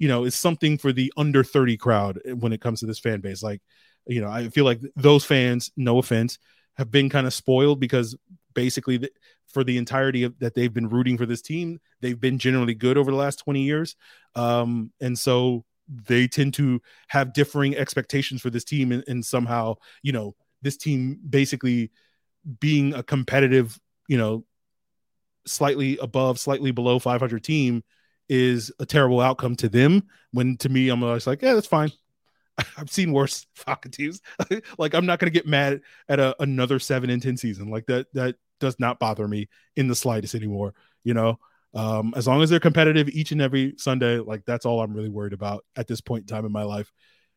you 0.02 0.08
know, 0.08 0.24
is 0.24 0.34
something 0.34 0.80
for 0.80 0.92
the 0.92 1.14
under 1.16 1.44
30 1.44 1.78
crowd 1.78 2.20
when 2.40 2.52
it 2.52 2.60
comes 2.60 2.80
to 2.80 2.88
this 2.88 2.98
fan 2.98 3.22
base. 3.22 3.44
Like, 3.44 3.62
you 4.08 4.20
know, 4.20 4.32
I 4.32 4.50
feel 4.50 4.66
like 4.66 4.82
those 4.96 5.24
fans, 5.24 5.72
no 5.78 6.00
offense, 6.00 6.40
have 6.74 6.90
been 6.90 7.08
kind 7.08 7.28
of 7.28 7.36
spoiled 7.36 7.80
because 7.80 8.18
basically 8.56 8.98
the, 8.98 9.12
for 9.46 9.64
the 9.64 9.78
entirety 9.78 10.24
of 10.24 10.40
that 10.40 10.56
they've 10.56 10.74
been 10.74 10.90
rooting 10.90 11.20
for 11.20 11.28
this 11.28 11.44
team, 11.44 11.80
they've 12.02 12.20
been 12.20 12.40
generally 12.40 12.74
good 12.74 12.98
over 12.98 13.12
the 13.12 13.18
last 13.18 13.36
20 13.44 13.62
years. 13.62 13.96
Um, 14.34 14.92
and 15.00 15.20
so 15.20 15.66
they 15.88 16.28
tend 16.28 16.56
to 16.56 16.82
have 17.10 17.32
differing 17.32 17.78
expectations 17.78 18.42
for 18.42 18.50
this 18.50 18.64
team 18.64 18.92
and, 18.92 19.04
and 19.08 19.24
somehow, 19.24 19.76
you 20.02 20.14
know, 20.14 20.34
this 20.64 20.78
team 20.78 21.20
basically 21.30 21.92
being 22.60 22.94
a 22.94 23.04
competitive, 23.04 23.80
you 24.08 24.18
know, 24.18 24.46
slightly 25.46 25.98
above, 25.98 26.40
slightly 26.40 26.72
below 26.72 27.00
500 27.00 27.44
team 27.44 27.84
is 28.30 28.72
a 28.80 28.86
terrible 28.86 29.20
outcome 29.20 29.56
to 29.58 29.70
them. 29.70 30.04
When 30.32 30.58
to 30.58 30.70
me, 30.70 30.90
I'm 30.90 31.04
always 31.04 31.28
like, 31.28 31.42
yeah, 31.42 31.54
that's 31.54 31.68
fine. 31.68 31.92
I've 32.78 32.92
seen 32.92 33.12
worse 33.12 33.46
Falcon 33.56 33.92
teams. 33.92 34.22
like 34.78 34.94
I'm 34.94 35.06
not 35.06 35.20
to 35.20 35.30
get 35.30 35.48
mad 35.48 35.82
at 36.08 36.20
a, 36.20 36.36
another 36.42 36.80
seven 36.80 37.10
and 37.10 37.22
ten 37.22 37.38
season. 37.38 37.70
Like 37.70 37.86
that 37.88 38.08
that 38.14 38.36
does 38.60 38.80
not 38.80 39.00
bother 39.00 39.28
me 39.28 39.50
in 39.76 39.88
the 39.88 39.96
slightest 39.96 40.36
anymore. 40.36 40.74
You 41.04 41.14
know, 41.14 41.40
um, 41.74 42.14
as 42.16 42.28
long 42.28 42.42
as 42.42 42.50
they're 42.50 42.60
competitive 42.60 43.10
each 43.10 43.32
and 43.32 43.42
every 43.42 43.76
Sunday, 43.78 44.20
like 44.20 44.46
that's 44.46 44.66
all 44.66 44.82
I'm 44.82 44.94
really 44.94 45.10
worried 45.10 45.34
about 45.34 45.66
at 45.76 45.88
this 45.88 46.02
point 46.02 46.24
in 46.24 46.28
time 46.28 46.46
in 46.46 46.52
my 46.52 46.64
life. 46.64 46.92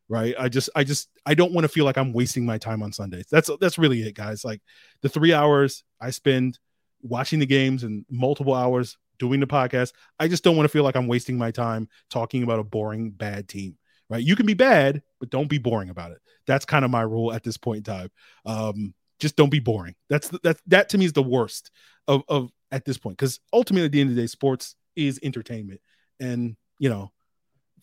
Right. 0.09 0.35
I 0.39 0.49
just 0.49 0.69
I 0.77 0.85
just 0.85 1.09
I 1.25 1.35
don't 1.35 1.53
want 1.53 1.65
to 1.65 1.69
feel 1.69 1.87
like 1.87 1.97
I'm 1.97 2.13
wasting 2.13 2.45
my 2.45 2.59
time 2.59 2.83
on 2.83 2.93
Sundays. 2.93 3.25
That's 3.31 3.51
that's 3.61 3.79
really 3.79 4.03
it, 4.03 4.15
guys. 4.15 4.45
Like 4.45 4.61
the 5.01 5.09
three 5.09 5.33
hours 5.33 5.83
I 6.01 6.11
spend 6.11 6.59
watching 7.03 7.39
the 7.39 7.47
games 7.47 7.85
and 7.85 8.05
multiple 8.11 8.55
hours 8.55 8.99
doing 9.19 9.41
the 9.41 9.47
podcast. 9.47 9.93
I 10.19 10.29
just 10.29 10.45
don't 10.45 10.57
want 10.57 10.67
to 10.67 10.73
feel 10.73 10.85
like 10.85 10.97
I'm 10.97 11.07
wasting 11.07 11.39
my 11.39 11.51
time 11.51 11.89
talking 12.11 12.43
about 12.43 12.59
a 12.59 12.65
boring, 12.65 13.11
bad 13.11 13.49
team. 13.49 13.79
Right? 14.11 14.23
You 14.23 14.37
can 14.37 14.45
be 14.45 14.55
bad, 14.55 15.03
but 15.21 15.31
don't 15.31 15.49
be 15.49 15.59
boring 15.59 15.89
about 15.89 16.13
it. 16.13 16.19
That's 16.47 16.67
kind 16.67 16.85
of 16.85 16.91
my 16.91 17.01
rule 17.01 17.33
at 17.33 17.43
this 17.43 17.57
point 17.57 17.89
in 17.89 17.95
time. 17.95 18.11
Um, 18.45 18.95
just 19.19 19.37
don't 19.37 19.51
be 19.51 19.61
boring. 19.61 19.95
That's 20.11 20.29
that 20.43 20.59
that 20.67 20.91
to 20.91 20.99
me 20.99 21.07
is 21.07 21.15
the 21.15 21.23
worst 21.23 21.71
of 22.07 22.23
of 22.29 22.51
at 22.71 22.85
this 22.85 22.99
point 22.99 23.17
because 23.17 23.41
ultimately 23.53 23.87
at 23.87 23.93
the 23.93 24.01
end 24.01 24.11
of 24.11 24.17
the 24.17 24.23
day, 24.23 24.27
sports 24.27 24.77
is 24.97 25.19
entertainment, 25.23 25.81
and 26.21 26.57
you 26.79 26.91
know 26.91 27.11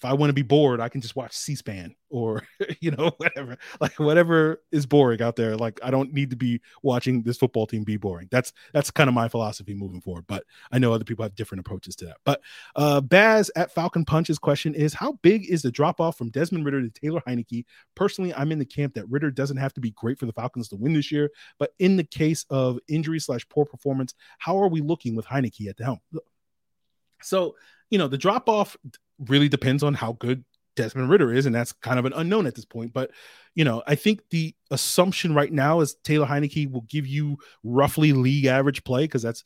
if 0.02 0.06
I 0.06 0.14
want 0.14 0.32
to 0.32 0.34
be 0.34 0.42
bored, 0.42 0.80
I 0.80 0.90
can 0.90 1.00
just 1.00 1.16
watch 1.16 1.32
C-SPAN 1.34 1.96
or 2.10 2.42
you 2.80 2.90
know 2.90 3.12
whatever, 3.18 3.56
like 3.80 4.00
whatever 4.00 4.64
is 4.72 4.88
boring 4.88 5.22
out 5.22 5.36
there. 5.36 5.56
Like 5.56 5.80
I 5.84 5.92
don't 5.92 6.12
need 6.12 6.32
to 6.32 6.36
be 6.36 6.60
watching 6.82 7.22
this 7.22 7.38
football 7.38 7.68
team 7.68 7.84
be 7.84 7.98
boring. 7.98 8.28
That's 8.32 8.52
that's 8.74 8.90
kind 8.90 9.08
of 9.08 9.14
my 9.14 9.28
philosophy 9.28 9.76
moving 9.76 10.02
forward. 10.02 10.26
But 10.26 10.44
I 10.72 10.80
know 10.80 10.92
other 10.92 11.04
people 11.04 11.22
have 11.22 11.36
different 11.36 11.60
approaches 11.60 11.96
to 11.98 12.06
that. 12.06 12.18
But 12.26 12.42
uh 12.76 13.02
Baz 13.02 13.52
at 13.56 13.72
Falcon 13.76 14.04
Punch's 14.04 14.40
question 14.40 14.74
is: 14.74 14.96
How 14.96 15.20
big 15.22 15.48
is 15.48 15.62
the 15.62 15.72
drop 15.72 16.02
off 16.02 16.18
from 16.18 16.32
Desmond 16.32 16.66
Ridder 16.66 16.82
to 16.82 16.90
Taylor 16.90 17.22
Heinicke? 17.28 17.66
Personally, 17.94 18.34
I'm 18.34 18.52
in 18.52 18.58
the 18.58 18.66
camp 18.66 18.96
that 18.96 19.08
Ridder 19.08 19.30
doesn't 19.30 19.58
have 19.58 19.74
to 19.76 19.82
be 19.82 19.92
great 19.92 20.18
for 20.18 20.26
the 20.26 20.34
Falcons 20.34 20.68
to 20.70 20.78
win 20.78 20.94
this 20.94 21.12
year. 21.12 21.30
But 21.60 21.76
in 21.78 21.96
the 21.96 22.04
case 22.04 22.44
of 22.50 22.80
injury 22.88 23.20
slash 23.20 23.48
poor 23.50 23.66
performance, 23.66 24.16
how 24.40 24.60
are 24.60 24.68
we 24.68 24.82
looking 24.82 25.16
with 25.16 25.28
Heinicke 25.28 25.70
at 25.70 25.78
the 25.78 25.84
helm? 25.84 26.00
So 27.22 27.54
you 27.92 28.00
know 28.00 28.08
the 28.08 28.18
drop 28.18 28.50
off 28.50 28.76
really 29.28 29.50
depends 29.50 29.84
on 29.84 29.94
how 29.94 30.14
good 30.14 30.44
Desmond 30.76 31.10
Ridder 31.10 31.34
is, 31.34 31.46
and 31.46 31.54
that's 31.54 31.74
kind 31.74 32.00
of 32.00 32.06
an 32.06 32.14
unknown 32.14 32.48
at 32.48 32.56
this 32.56 32.66
point. 32.66 32.94
But 32.94 33.12
you 33.56 33.66
know, 33.66 33.84
I 33.86 33.96
think 33.96 34.22
the 34.30 34.56
assumption 34.72 35.34
right 35.34 35.52
now 35.52 35.82
is 35.82 35.96
Taylor 36.04 36.26
Heinicke 36.26 36.72
will 36.72 36.82
give 36.82 37.06
you 37.06 37.38
roughly 37.64 38.14
league 38.14 38.46
average 38.46 38.84
play 38.84 39.04
because 39.04 39.22
that's 39.22 39.44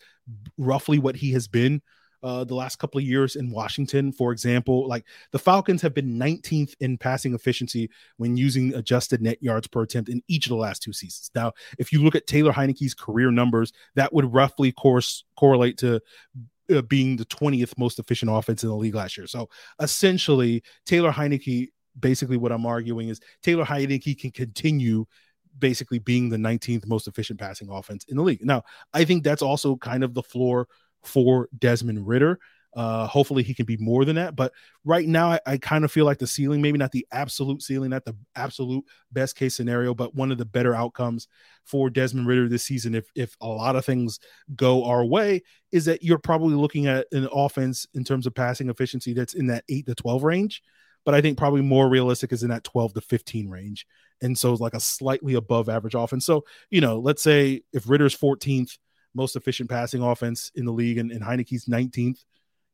roughly 0.58 1.00
what 1.00 1.16
he 1.16 1.32
has 1.32 1.48
been 1.48 1.82
uh, 2.26 2.44
the 2.44 2.56
last 2.56 2.78
couple 2.78 3.00
of 3.00 3.06
years 3.06 3.36
in 3.36 3.52
Washington. 3.52 4.12
For 4.12 4.32
example, 4.32 4.88
like 4.88 5.06
the 5.32 5.40
Falcons 5.40 5.82
have 5.82 5.94
been 5.94 6.18
19th 6.20 6.74
in 6.80 6.98
passing 6.98 7.34
efficiency 7.34 7.90
when 8.18 8.38
using 8.38 8.74
adjusted 8.74 9.22
net 9.22 9.42
yards 9.42 9.68
per 9.68 9.84
attempt 9.84 10.10
in 10.10 10.22
each 10.28 10.46
of 10.46 10.50
the 10.50 10.56
last 10.56 10.82
two 10.82 10.94
seasons. 10.94 11.30
Now, 11.36 11.54
if 11.78 11.92
you 11.92 12.04
look 12.04 12.16
at 12.16 12.28
Taylor 12.28 12.52
Heinicke's 12.52 12.94
career 12.94 13.32
numbers, 13.32 13.74
that 13.96 14.14
would 14.14 14.34
roughly 14.34 14.72
course 14.72 15.24
correlate 15.36 15.78
to 15.80 16.02
uh, 16.74 16.82
being 16.84 17.18
the 17.18 17.26
20th 17.26 17.78
most 17.78 18.00
efficient 18.00 18.32
offense 18.32 18.64
in 18.64 18.70
the 18.70 18.76
league 18.76 18.96
last 18.96 19.18
year. 19.18 19.28
So 19.28 19.50
essentially, 19.80 20.64
Taylor 20.86 21.12
Heinicke, 21.12 21.70
basically 22.00 22.38
what 22.38 22.52
I'm 22.52 22.66
arguing 22.66 23.10
is 23.10 23.20
Taylor 23.44 23.66
Heinicke 23.66 24.20
can 24.20 24.32
continue 24.32 25.06
basically 25.58 26.00
being 26.00 26.30
the 26.30 26.38
19th 26.38 26.86
most 26.88 27.08
efficient 27.08 27.40
passing 27.40 27.70
offense 27.70 28.06
in 28.10 28.18
the 28.18 28.24
league. 28.24 28.46
Now, 28.46 28.64
I 28.94 29.06
think 29.06 29.24
that's 29.24 29.42
also 29.42 29.78
kind 29.78 30.04
of 30.04 30.14
the 30.14 30.24
floor 30.24 30.68
for 31.04 31.50
Desmond 31.58 32.06
Ridder. 32.06 32.40
Uh, 32.76 33.08
hopefully 33.08 33.42
he 33.42 33.54
can 33.54 33.66
be 33.66 33.78
more 33.78 34.04
than 34.04 34.18
that. 34.18 34.36
But 34.36 34.52
right 34.84 35.08
now, 35.08 35.32
I, 35.32 35.40
I 35.46 35.58
kind 35.58 35.86
of 35.86 35.92
feel 35.92 36.04
like 36.04 36.18
the 36.18 36.28
ceiling, 36.28 36.62
maybe 36.62 36.78
not 36.78 36.92
the 36.92 37.08
absolute 37.12 37.62
ceiling, 37.62 37.92
not 37.92 38.04
the 38.04 38.16
absolute 38.36 38.84
best 39.14 39.38
case 39.38 39.56
scenario, 39.56 39.94
but 39.94 40.14
one 40.14 40.32
of 40.32 40.38
the 40.38 40.46
better 40.46 40.76
outcomes 40.76 41.28
for 41.64 41.90
Desmond 41.90 42.28
Ridder 42.28 42.50
this 42.50 42.64
season, 42.64 42.94
if 42.94 43.10
if 43.16 43.36
a 43.40 43.48
lot 43.48 43.78
of 43.78 43.86
things 43.86 44.20
go 44.56 44.84
our 44.84 45.06
way, 45.06 45.42
is 45.72 45.86
that 45.86 46.04
you're 46.04 46.20
probably 46.20 46.56
looking 46.56 46.88
at 46.88 47.08
an 47.14 47.30
offense 47.32 47.88
in 47.94 48.04
terms 48.04 48.28
of 48.28 48.36
passing 48.36 48.70
efficiency 48.70 49.14
that's 49.14 49.34
in 49.34 49.48
that 49.48 49.64
eight 49.70 49.86
to 49.88 49.96
twelve 49.96 50.24
range. 50.24 50.62
But 51.06 51.14
I 51.14 51.22
think 51.22 51.38
probably 51.38 51.62
more 51.62 51.88
realistic 51.88 52.34
is 52.34 52.42
in 52.42 52.50
that 52.50 52.64
12 52.64 52.96
to 52.96 53.02
15 53.02 53.48
range. 53.48 53.86
And 54.24 54.36
so 54.36 54.52
it's 54.52 54.60
like 54.60 54.74
a 54.74 54.80
slightly 54.80 55.36
above 55.36 55.70
average 55.70 55.94
offense. 55.94 56.26
So, 56.26 56.46
you 56.72 56.82
know, 56.82 56.98
let's 56.98 57.22
say 57.22 57.62
if 57.74 57.88
Ridder's 57.88 58.18
14th 58.18 58.80
most 59.16 59.36
efficient 59.36 59.70
passing 59.70 60.02
offense 60.02 60.52
in 60.56 60.66
the 60.66 60.72
league 60.72 60.98
and, 60.98 61.12
and 61.12 61.24
Heinicke's 61.24 61.66
19th, 61.66 62.26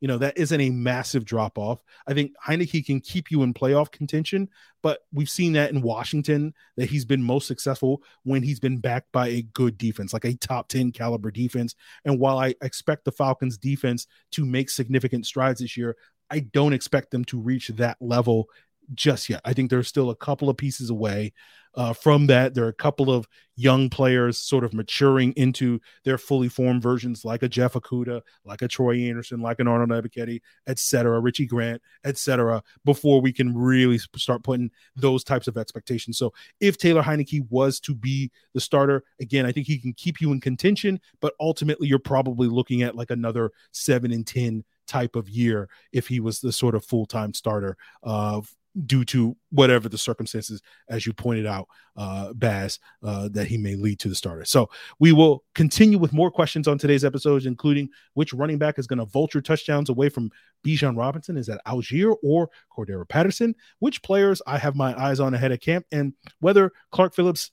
you 0.02 0.08
know, 0.08 0.18
that 0.18 0.36
isn't 0.36 0.60
a 0.60 0.68
massive 0.68 1.24
drop 1.24 1.56
off. 1.56 1.80
I 2.08 2.12
think 2.12 2.32
Heinicke 2.44 2.84
can 2.84 3.00
keep 3.00 3.30
you 3.30 3.44
in 3.44 3.54
playoff 3.54 3.92
contention, 3.92 4.48
but 4.82 4.98
we've 5.12 5.30
seen 5.30 5.52
that 5.52 5.70
in 5.70 5.80
Washington 5.80 6.54
that 6.76 6.90
he's 6.90 7.04
been 7.04 7.22
most 7.22 7.46
successful 7.46 8.02
when 8.24 8.42
he's 8.42 8.58
been 8.58 8.78
backed 8.78 9.12
by 9.12 9.28
a 9.28 9.42
good 9.42 9.78
defense, 9.78 10.12
like 10.12 10.24
a 10.24 10.34
top 10.34 10.66
10 10.66 10.90
caliber 10.90 11.30
defense. 11.30 11.76
And 12.04 12.18
while 12.18 12.36
I 12.36 12.56
expect 12.62 13.04
the 13.04 13.12
Falcons 13.12 13.56
defense 13.56 14.08
to 14.32 14.44
make 14.44 14.70
significant 14.70 15.24
strides 15.24 15.60
this 15.60 15.76
year, 15.76 15.96
I 16.30 16.40
don't 16.40 16.72
expect 16.72 17.12
them 17.12 17.24
to 17.26 17.38
reach 17.38 17.68
that 17.68 17.96
level 18.00 18.48
just 18.94 19.28
yet. 19.28 19.40
I 19.44 19.52
think 19.52 19.70
there's 19.70 19.88
still 19.88 20.10
a 20.10 20.16
couple 20.16 20.48
of 20.48 20.56
pieces 20.56 20.90
away 20.90 21.32
uh, 21.74 21.92
from 21.92 22.26
that. 22.26 22.54
There 22.54 22.64
are 22.64 22.68
a 22.68 22.74
couple 22.74 23.10
of 23.10 23.26
young 23.56 23.88
players 23.88 24.38
sort 24.38 24.64
of 24.64 24.74
maturing 24.74 25.32
into 25.36 25.80
their 26.04 26.18
fully 26.18 26.48
formed 26.48 26.82
versions, 26.82 27.24
like 27.24 27.42
a 27.42 27.48
Jeff 27.48 27.74
Okudah, 27.74 28.22
like 28.44 28.62
a 28.62 28.68
Troy 28.68 28.96
Andersen, 28.96 29.40
like 29.40 29.60
an 29.60 29.68
Arnold 29.68 29.90
Ebiketie, 29.90 30.40
et 30.66 30.78
cetera, 30.78 31.20
Richie 31.20 31.46
Grant, 31.46 31.80
et 32.04 32.18
cetera, 32.18 32.62
before 32.84 33.20
we 33.20 33.32
can 33.32 33.56
really 33.56 33.98
start 34.16 34.42
putting 34.42 34.70
those 34.96 35.24
types 35.24 35.48
of 35.48 35.56
expectations. 35.56 36.18
So 36.18 36.32
if 36.60 36.78
Taylor 36.78 37.02
Heinicke 37.02 37.46
was 37.50 37.80
to 37.80 37.94
be 37.94 38.30
the 38.54 38.60
starter, 38.60 39.04
again, 39.20 39.46
I 39.46 39.52
think 39.52 39.66
he 39.66 39.78
can 39.78 39.92
keep 39.94 40.20
you 40.20 40.32
in 40.32 40.40
contention, 40.40 41.00
but 41.20 41.34
ultimately 41.40 41.88
you're 41.88 41.98
probably 41.98 42.48
looking 42.48 42.82
at 42.82 42.96
like 42.96 43.10
another 43.10 43.52
seven 43.72 44.12
and 44.12 44.26
10 44.26 44.64
type 44.86 45.16
of 45.16 45.28
year 45.28 45.68
if 45.92 46.08
he 46.08 46.20
was 46.20 46.40
the 46.40 46.52
sort 46.52 46.74
of 46.74 46.84
full-time 46.84 47.32
starter 47.32 47.76
uh, 48.02 48.40
due 48.86 49.04
to 49.04 49.36
whatever 49.50 49.88
the 49.88 49.98
circumstances, 49.98 50.62
as 50.88 51.06
you 51.06 51.12
pointed 51.12 51.46
out, 51.46 51.68
uh, 51.96 52.32
Baz, 52.32 52.78
uh, 53.02 53.28
that 53.32 53.46
he 53.46 53.58
may 53.58 53.74
lead 53.74 53.98
to 54.00 54.08
the 54.08 54.14
starter. 54.14 54.44
So 54.44 54.70
we 54.98 55.12
will 55.12 55.44
continue 55.54 55.98
with 55.98 56.12
more 56.12 56.30
questions 56.30 56.66
on 56.66 56.78
today's 56.78 57.04
episodes, 57.04 57.46
including 57.46 57.90
which 58.14 58.32
running 58.32 58.58
back 58.58 58.78
is 58.78 58.86
going 58.86 58.98
to 58.98 59.04
vulture 59.04 59.42
touchdowns 59.42 59.90
away 59.90 60.08
from 60.08 60.30
Bijan 60.64 60.96
Robinson. 60.96 61.36
Is 61.36 61.46
that 61.46 61.60
Allgeier 61.66 62.16
or 62.22 62.48
Cordarrelle 62.74 63.08
Patterson? 63.08 63.54
Which 63.80 64.02
players 64.02 64.40
I 64.46 64.58
have 64.58 64.74
my 64.74 64.98
eyes 64.98 65.20
on 65.20 65.34
ahead 65.34 65.52
of 65.52 65.60
camp, 65.60 65.84
and 65.92 66.14
whether 66.40 66.72
Clark 66.90 67.14
Phillips 67.14 67.50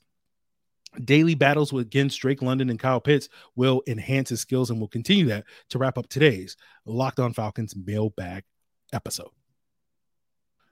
daily 1.03 1.35
battles 1.35 1.71
with 1.71 1.85
against 1.85 2.19
Drake 2.19 2.41
London 2.41 2.69
and 2.69 2.79
Kyle 2.79 3.01
Pitts 3.01 3.29
will 3.55 3.83
enhance 3.87 4.29
his 4.29 4.41
skills 4.41 4.69
and 4.69 4.79
will 4.79 4.87
continue 4.87 5.25
that 5.25 5.45
to 5.69 5.77
wrap 5.77 5.97
up 5.97 6.09
today's 6.09 6.57
Locked 6.85 7.19
On 7.19 7.33
Falcons 7.33 7.75
mailbag 7.75 8.43
episode. 8.91 9.29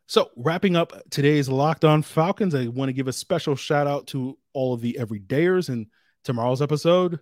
So, 0.10 0.32
wrapping 0.38 0.78
up 0.78 0.94
today's 1.10 1.50
Locked 1.50 1.84
On 1.84 2.02
Falcons, 2.02 2.56
I 2.56 2.68
want 2.68 2.88
to 2.88 2.94
give 2.94 3.10
a 3.10 3.14
special 3.14 3.58
shout 3.58 3.88
out 3.88 4.08
to 4.08 4.38
all 4.54 4.74
of 4.74 4.80
the 4.80 4.98
everydayers 4.98 5.68
and 5.68 5.88
tomorrow's 6.24 6.62
episode. 6.62 7.20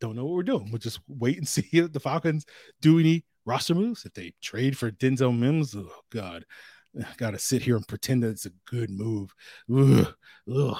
Don't 0.00 0.16
know 0.16 0.24
what 0.24 0.34
we're 0.34 0.42
doing. 0.42 0.68
We'll 0.72 0.80
just 0.80 0.98
wait 1.06 1.38
and 1.38 1.46
see 1.48 1.68
if 1.72 1.92
the 1.92 2.00
Falcons 2.00 2.44
do 2.80 2.98
any 2.98 3.24
roster 3.46 3.76
moves. 3.76 4.04
If 4.04 4.14
they 4.14 4.34
trade 4.42 4.76
for 4.76 4.90
Denzel 4.90 5.36
Mims, 5.36 5.76
oh 5.76 5.88
God, 6.10 6.44
got 7.18 7.30
to 7.30 7.38
sit 7.38 7.62
here 7.62 7.76
and 7.76 7.86
pretend 7.86 8.24
that 8.24 8.30
it's 8.30 8.46
a 8.46 8.52
good 8.66 8.90
move. 8.90 9.32
Ugh, 9.72 10.12
ugh. 10.52 10.78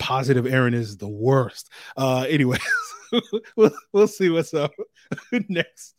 Positive 0.00 0.46
Aaron 0.46 0.74
is 0.74 0.96
the 0.96 1.08
worst. 1.08 1.70
Uh, 1.96 2.26
anyway, 2.28 2.58
we'll, 3.56 3.70
we'll 3.92 4.08
see 4.08 4.28
what's 4.28 4.54
up 4.54 4.72
next 5.48 5.94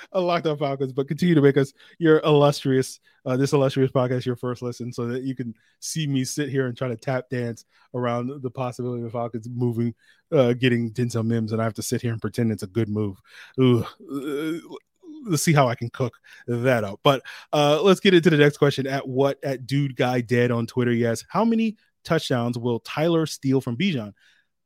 a 0.12 0.20
Locked 0.20 0.46
On 0.46 0.56
Falcons, 0.56 0.92
but 0.92 1.08
continue 1.08 1.34
to 1.34 1.40
make 1.40 1.56
us 1.56 1.72
your 1.98 2.20
illustrious, 2.20 3.00
uh, 3.24 3.36
this 3.36 3.52
illustrious 3.52 3.90
podcast 3.90 4.24
your 4.24 4.36
first 4.36 4.62
listen, 4.62 4.92
so 4.92 5.06
that 5.06 5.22
you 5.22 5.34
can 5.34 5.54
see 5.80 6.06
me 6.06 6.24
sit 6.24 6.48
here 6.48 6.66
and 6.66 6.76
try 6.76 6.88
to 6.88 6.96
tap 6.96 7.28
dance 7.30 7.64
around 7.94 8.42
the 8.42 8.50
possibility 8.50 9.02
of 9.02 9.12
Falcons 9.12 9.48
moving, 9.50 9.94
uh, 10.32 10.52
getting 10.52 10.90
Denzel 10.92 11.24
Mims, 11.24 11.52
and 11.52 11.60
I 11.60 11.64
have 11.64 11.74
to 11.74 11.82
sit 11.82 12.02
here 12.02 12.12
and 12.12 12.20
pretend 12.20 12.52
it's 12.52 12.62
a 12.62 12.68
good 12.68 12.88
move. 12.88 13.20
Ooh, 13.60 13.84
uh, 14.12 14.76
let's 15.26 15.42
see 15.42 15.52
how 15.52 15.68
I 15.68 15.74
can 15.74 15.90
cook 15.90 16.14
that 16.46 16.84
up. 16.84 17.00
But 17.02 17.22
uh, 17.52 17.80
let's 17.82 18.00
get 18.00 18.14
into 18.14 18.30
the 18.30 18.36
next 18.36 18.58
question. 18.58 18.86
At 18.86 19.06
what 19.06 19.42
at 19.42 19.66
Dude 19.66 19.96
Guy 19.96 20.20
Dead 20.20 20.50
on 20.50 20.66
Twitter? 20.66 20.92
Yes, 20.92 21.24
how 21.28 21.44
many 21.44 21.76
touchdowns 22.04 22.58
will 22.58 22.80
Tyler 22.80 23.26
steal 23.26 23.60
from 23.60 23.76
Bijan? 23.76 24.12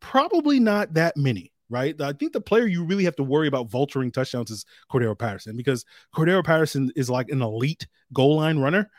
Probably 0.00 0.60
not 0.60 0.94
that 0.94 1.16
many 1.16 1.53
right? 1.70 1.98
I 2.00 2.12
think 2.12 2.32
the 2.32 2.40
player 2.40 2.66
you 2.66 2.84
really 2.84 3.04
have 3.04 3.16
to 3.16 3.24
worry 3.24 3.48
about 3.48 3.70
vulturing 3.70 4.12
touchdowns 4.12 4.50
is 4.50 4.64
Cordarrelle 4.90 5.18
Patterson 5.18 5.56
because 5.56 5.84
Cordarrelle 6.14 6.44
Patterson 6.44 6.90
is 6.96 7.10
like 7.10 7.30
an 7.30 7.42
elite 7.42 7.86
goal 8.12 8.36
line 8.36 8.58
runner. 8.58 8.90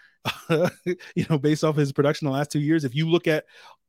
you 0.50 1.26
know, 1.30 1.38
based 1.38 1.64
off 1.64 1.76
his 1.76 1.92
production 1.92 2.26
the 2.26 2.32
last 2.32 2.52
two 2.52 2.60
years. 2.60 2.84
If 2.84 2.96
you 2.96 3.08
look 3.08 3.28
at, 3.28 3.46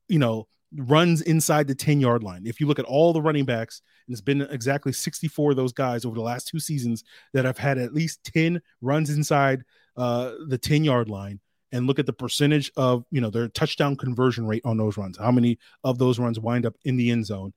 you 0.07 0.19
know, 0.19 0.47
runs 0.77 1.23
inside 1.23 1.67
the 1.67 1.75
10 1.75 1.99
yard 1.99 2.23
line, 2.23 2.47
if 2.47 2.61
you 2.61 2.67
look 2.67 2.79
at 2.79 2.85
all 2.85 3.15
the 3.15 3.23
running 3.23 3.47
backs, 3.47 3.81
and 4.07 4.12
it's 4.12 4.21
been 4.21 4.43
exactly 4.43 4.93
64 4.93 5.53
of 5.53 5.57
those 5.57 5.73
guys 5.73 6.05
over 6.05 6.15
the 6.15 6.21
last 6.21 6.49
two 6.49 6.61
seasons 6.61 7.05
that 7.33 7.47
have 7.47 7.57
had 7.57 7.79
at 7.79 7.95
least 7.95 8.23
10 8.25 8.61
runs 8.83 9.09
inside 9.09 9.65
uh, 9.97 10.33
the 10.49 10.59
10 10.59 10.85
yard 10.85 11.09
line 11.09 11.41
and 11.73 11.87
look 11.87 11.99
at 11.99 12.07
the 12.07 12.12
percentage 12.12 12.71
of 12.77 13.05
you 13.11 13.21
know 13.21 13.31
their 13.31 13.49
touchdown 13.49 13.97
conversion 13.97 14.47
rate 14.47 14.62
on 14.65 14.77
those 14.77 14.97
runs 14.97 15.19
how 15.19 15.31
many 15.31 15.59
of 15.85 15.99
those 15.99 16.19
runs 16.19 16.39
wind 16.39 16.65
up 16.67 16.77
in 16.85 16.97
the 16.97 17.11
end 17.11 17.27
zone 17.27 17.53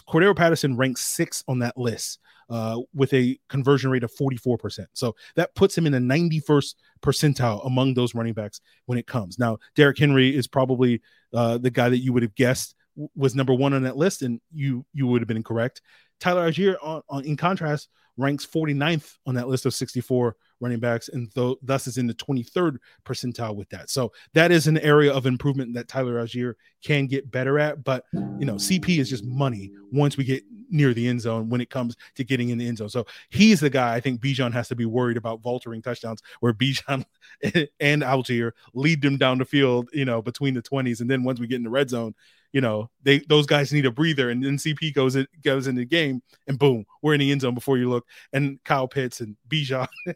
Cordarrelle 0.00 0.36
Patterson 0.36 0.76
ranks 0.76 1.02
six 1.02 1.44
on 1.48 1.58
that 1.60 1.76
list 1.76 2.18
uh, 2.50 2.80
with 2.94 3.12
a 3.14 3.38
conversion 3.48 3.90
rate 3.90 4.04
of 4.04 4.12
44%. 4.14 4.86
So 4.92 5.14
that 5.36 5.54
puts 5.54 5.76
him 5.76 5.86
in 5.86 5.92
the 5.92 5.98
91st 5.98 6.74
percentile 7.02 7.66
among 7.66 7.94
those 7.94 8.14
running 8.14 8.34
backs 8.34 8.60
when 8.86 8.98
it 8.98 9.06
comes. 9.06 9.38
Now, 9.38 9.58
Derrick 9.74 9.98
Henry 9.98 10.34
is 10.34 10.46
probably 10.46 11.00
uh, 11.32 11.58
the 11.58 11.70
guy 11.70 11.88
that 11.88 11.98
you 11.98 12.12
would 12.12 12.22
have 12.22 12.34
guessed 12.34 12.74
was 13.16 13.34
number 13.34 13.54
one 13.54 13.72
on 13.72 13.82
that 13.82 13.96
list, 13.96 14.22
and 14.22 14.40
you 14.52 14.84
you 14.92 15.06
would 15.06 15.20
have 15.20 15.28
been 15.28 15.42
correct. 15.42 15.82
Tyler 16.20 16.48
Allgeier, 16.48 16.76
on, 16.80 17.02
on, 17.08 17.24
in 17.24 17.36
contrast, 17.36 17.88
ranks 18.16 18.46
49th 18.46 19.16
on 19.26 19.34
that 19.34 19.48
list 19.48 19.66
of 19.66 19.74
64 19.74 20.36
running 20.64 20.80
backs, 20.80 21.08
and 21.08 21.32
th- 21.34 21.58
thus 21.62 21.86
is 21.86 21.98
in 21.98 22.06
the 22.06 22.14
23rd 22.14 22.78
percentile 23.04 23.54
with 23.54 23.68
that. 23.68 23.90
So 23.90 24.12
that 24.32 24.50
is 24.50 24.66
an 24.66 24.78
area 24.78 25.12
of 25.12 25.26
improvement 25.26 25.74
that 25.74 25.86
Tyler 25.86 26.14
Allgeier 26.14 26.54
can 26.82 27.06
get 27.06 27.30
better 27.30 27.58
at. 27.58 27.84
But 27.84 28.04
you 28.12 28.44
know, 28.44 28.54
CP 28.54 28.98
is 28.98 29.08
just 29.08 29.24
money 29.24 29.70
once 29.92 30.16
we 30.16 30.24
get 30.24 30.42
near 30.70 30.92
the 30.92 31.06
end 31.06 31.20
zone 31.20 31.48
when 31.48 31.60
it 31.60 31.70
comes 31.70 31.96
to 32.16 32.24
getting 32.24 32.48
in 32.48 32.58
the 32.58 32.66
end 32.66 32.78
zone. 32.78 32.88
So 32.88 33.06
he's 33.30 33.60
the 33.60 33.70
guy 33.70 33.94
I 33.94 34.00
think 34.00 34.20
Bijan 34.20 34.52
has 34.52 34.68
to 34.68 34.74
be 34.74 34.86
worried 34.86 35.16
about 35.16 35.42
vulturing 35.42 35.82
touchdowns, 35.82 36.22
where 36.40 36.52
Bijan 36.52 37.04
and 37.80 38.02
Allgeier 38.02 38.52
lead 38.74 39.02
them 39.02 39.16
down 39.16 39.38
the 39.38 39.44
field, 39.44 39.88
you 39.92 40.04
know, 40.04 40.20
between 40.20 40.54
the 40.54 40.62
20s, 40.62 41.00
and 41.00 41.10
then 41.10 41.22
once 41.22 41.38
we 41.38 41.46
get 41.46 41.56
in 41.56 41.64
the 41.64 41.70
red 41.70 41.90
zone, 41.90 42.14
you 42.54 42.60
know, 42.60 42.88
they 43.02 43.18
those 43.18 43.46
guys 43.46 43.72
need 43.72 43.84
a 43.84 43.90
breather, 43.90 44.30
and 44.30 44.42
then 44.42 44.56
CP 44.56 44.94
goes 44.94 45.16
in, 45.16 45.26
goes 45.42 45.66
in 45.66 45.74
the 45.74 45.84
game, 45.84 46.22
and 46.46 46.56
boom, 46.56 46.84
we're 47.02 47.14
in 47.14 47.20
the 47.20 47.32
end 47.32 47.40
zone 47.40 47.54
before 47.54 47.78
you 47.78 47.90
look. 47.90 48.06
And 48.32 48.62
Kyle 48.64 48.86
Pitts 48.86 49.20
and 49.20 49.36
Bijan 49.48 49.88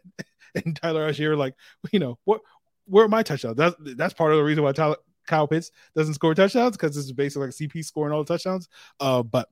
and 0.64 0.76
Tyler 0.76 1.10
Allgeier, 1.10 1.36
like, 1.36 1.54
you 1.92 1.98
know, 1.98 2.18
what 2.24 2.40
where 2.86 3.04
are 3.04 3.08
my 3.08 3.22
touchdowns? 3.22 3.56
That's 3.56 3.76
that's 3.96 4.14
part 4.14 4.32
of 4.32 4.38
the 4.38 4.44
reason 4.44 4.64
why 4.64 4.72
Tyler, 4.72 4.96
Kyle 5.26 5.46
Pitts 5.46 5.70
doesn't 5.94 6.14
score 6.14 6.34
touchdowns 6.34 6.76
because 6.76 6.96
this 6.96 7.04
is 7.04 7.12
basically 7.12 7.48
like 7.48 7.54
CP 7.54 7.84
scoring 7.84 8.12
all 8.12 8.24
the 8.24 8.34
touchdowns. 8.34 8.68
Uh, 8.98 9.22
but 9.22 9.48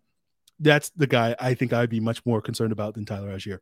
that's 0.58 0.90
the 0.90 1.06
guy 1.06 1.36
I 1.38 1.54
think 1.54 1.72
I'd 1.72 1.90
be 1.90 2.00
much 2.00 2.24
more 2.24 2.40
concerned 2.40 2.72
about 2.72 2.94
than 2.94 3.04
Tyler 3.04 3.28
Allgeier. 3.28 3.58